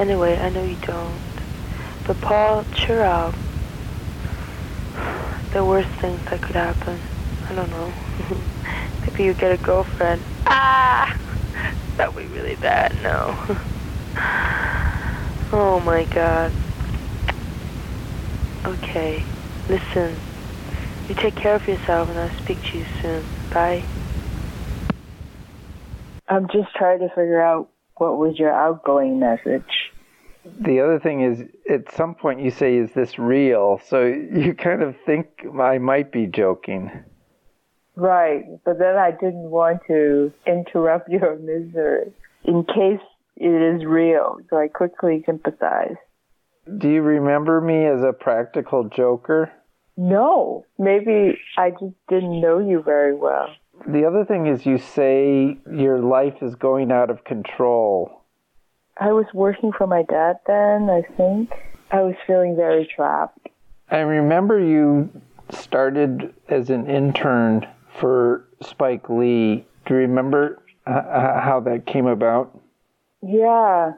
[0.00, 1.22] Anyway, I know you don't.
[2.04, 3.34] But Paul, cheer up.
[5.52, 7.00] The worst things that could happen.
[7.48, 7.92] I don't know.
[9.06, 10.22] Maybe you get a girlfriend.
[10.44, 11.16] Ah!
[11.96, 12.94] That would be really bad.
[13.02, 13.58] No.
[15.52, 16.54] oh my god.
[18.66, 19.26] Okay.
[19.68, 20.22] Listen.
[21.08, 23.30] You take care of yourself and I'll speak to you soon.
[23.52, 23.86] Bye.
[26.28, 29.92] I'm just trying to figure out what was your outgoing message.
[30.60, 34.82] The other thing is, at some point you say, "Is this real?" So you kind
[34.82, 36.90] of think I might be joking.
[37.96, 42.12] Right, but then I didn't want to interrupt your misery
[42.44, 43.00] in case
[43.36, 45.98] it is real, so I quickly sympathized.
[46.78, 49.52] Do you remember me as a practical joker?
[49.96, 53.48] No, maybe I just didn't know you very well.
[53.86, 58.22] The other thing is, you say your life is going out of control.
[58.98, 61.52] I was working for my dad then, I think.
[61.90, 63.48] I was feeling very trapped.
[63.90, 65.10] I remember you
[65.50, 67.66] started as an intern
[68.00, 69.64] for Spike Lee.
[69.86, 72.55] Do you remember uh, how that came about?
[73.22, 73.92] Yeah,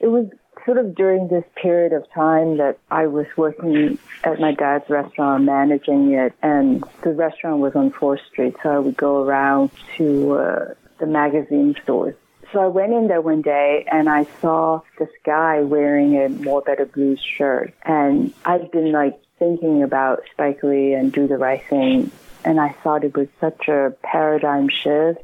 [0.00, 0.26] it was
[0.64, 5.44] sort of during this period of time that I was working at my dad's restaurant,
[5.44, 10.34] managing it, and the restaurant was on 4th Street, so I would go around to
[10.34, 12.14] uh, the magazine stores.
[12.52, 16.62] So I went in there one day and I saw this guy wearing a Mo'
[16.62, 17.74] Better Blues shirt.
[17.84, 22.10] And I'd been like thinking about Spike Lee and Do the Right Thing.
[22.44, 25.20] And I thought it was such a paradigm shift.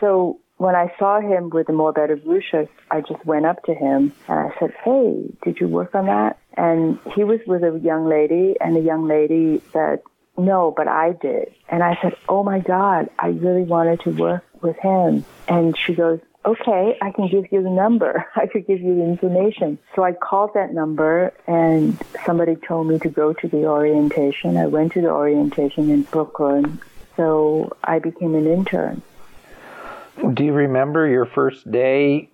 [0.00, 3.74] So when I saw him with the Mo' Better shirt, I just went up to
[3.74, 6.38] him and I said, Hey, did you work on that?
[6.56, 10.02] And he was with a young lady and the young lady said,
[10.38, 11.52] no, but I did.
[11.68, 15.24] And I said, Oh my God, I really wanted to work with him.
[15.48, 18.24] And she goes, okay, I can give you the number.
[18.36, 19.80] I could give you the information.
[19.96, 24.56] So I called that number and somebody told me to go to the orientation.
[24.56, 26.80] I went to the orientation in Brooklyn.
[27.16, 29.02] So I became an intern.
[30.34, 32.28] Do you remember your first day?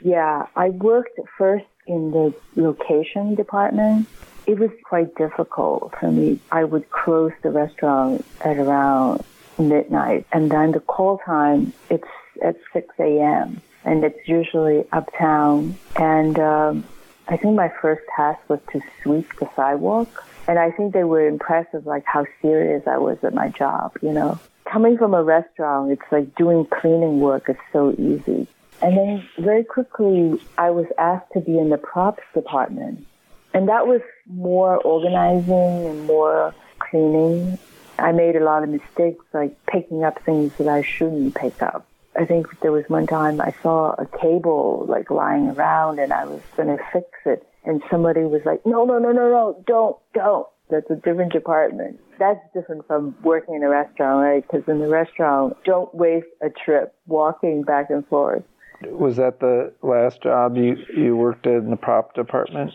[0.00, 4.08] Yeah, I worked first in the location department.
[4.46, 6.40] It was quite difficult for me.
[6.50, 9.24] I would close the restaurant at around
[9.58, 12.08] midnight and then the call time, it's
[12.42, 13.60] at 6 a.m.
[13.84, 15.76] and it's usually uptown.
[15.96, 16.84] And um,
[17.28, 20.24] I think my first task was to sweep the sidewalk.
[20.48, 23.96] And I think they were impressed with like how serious I was at my job,
[24.02, 24.40] you know.
[24.64, 28.46] Coming from a restaurant, it's like doing cleaning work is so easy.
[28.80, 33.06] And then very quickly, I was asked to be in the props department.
[33.54, 37.58] And that was more organizing and more cleaning.
[37.98, 41.86] I made a lot of mistakes, like picking up things that I shouldn't pick up.
[42.18, 46.24] I think there was one time I saw a cable like lying around and I
[46.26, 47.46] was going to fix it.
[47.64, 50.46] And somebody was like, no, no, no, no, no, don't, don't.
[50.72, 52.00] That's a different department.
[52.18, 54.42] That's different from working in a restaurant, right?
[54.42, 58.42] Because in the restaurant, don't waste a trip walking back and forth.
[58.86, 62.72] Was that the last job you, you worked in the prop department?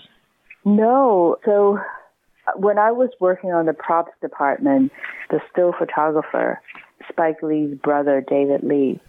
[0.64, 1.38] No.
[1.43, 1.80] So
[2.48, 4.91] uh, when I was working on the props department,
[5.32, 6.62] the still photographer,
[7.10, 9.02] Spike Lee's brother, David Lee,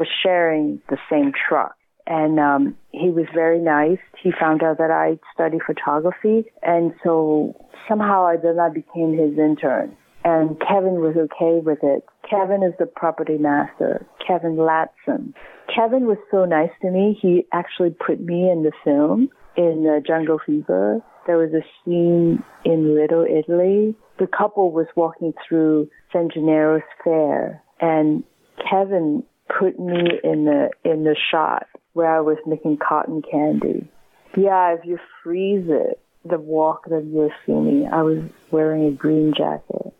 [0.00, 1.76] was sharing the same truck.
[2.12, 3.96] And um, he was very nice.
[4.22, 7.56] He found out that I study photography, and so
[7.88, 9.96] somehow I then I became his intern.
[10.22, 12.04] And Kevin was okay with it.
[12.28, 15.32] Kevin is the property master, Kevin Ladson.
[15.74, 17.18] Kevin was so nice to me.
[17.18, 21.00] He actually put me in the film in uh, Jungle Fever.
[21.26, 23.96] There was a scene in Little Italy.
[24.18, 28.22] The couple was walking through San Gennaro's fair, and
[28.70, 33.88] Kevin put me in the in the shot where I was making cotton candy.
[34.36, 38.90] Yeah, if you freeze it, the walk that you'll see me, I was wearing a
[38.92, 39.92] green jacket.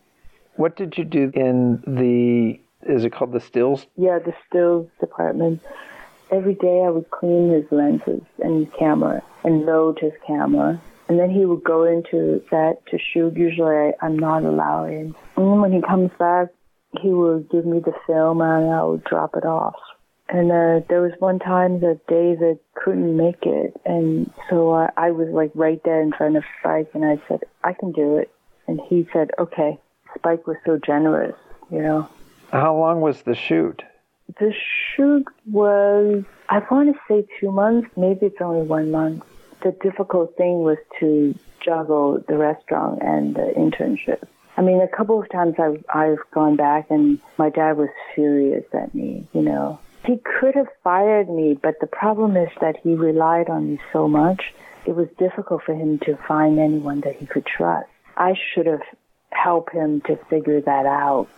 [0.56, 3.86] What did you do in the is it called the stills?
[3.96, 5.62] Yeah, the stills department.
[6.30, 10.80] Every day I would clean his lenses and his camera and load his camera.
[11.08, 13.36] And then he would go into that to shoot.
[13.36, 15.14] Usually I, I'm not allowed in.
[15.36, 16.48] And then when he comes back,
[17.00, 19.76] he would give me the film and I would drop it off.
[20.32, 25.28] And uh, there was one time that David couldn't make it, and so I was
[25.28, 28.30] like right there in front of Spike, and I said, "I can do it,"
[28.66, 29.78] and he said, "Okay."
[30.14, 31.36] Spike was so generous,
[31.70, 32.08] you know.
[32.50, 33.82] How long was the shoot?
[34.38, 34.52] The
[34.94, 39.24] shoot was, I want to say two months, maybe it's only one month.
[39.62, 44.24] The difficult thing was to juggle the restaurant and the internship.
[44.56, 48.64] I mean, a couple of times I've, I've gone back and my dad was furious
[48.72, 49.78] at me, you know.
[50.04, 54.08] He could have fired me, but the problem is that he relied on me so
[54.08, 54.42] much.
[54.84, 57.88] It was difficult for him to find anyone that he could trust.
[58.16, 58.82] I should have
[59.30, 61.28] helped him to figure that out.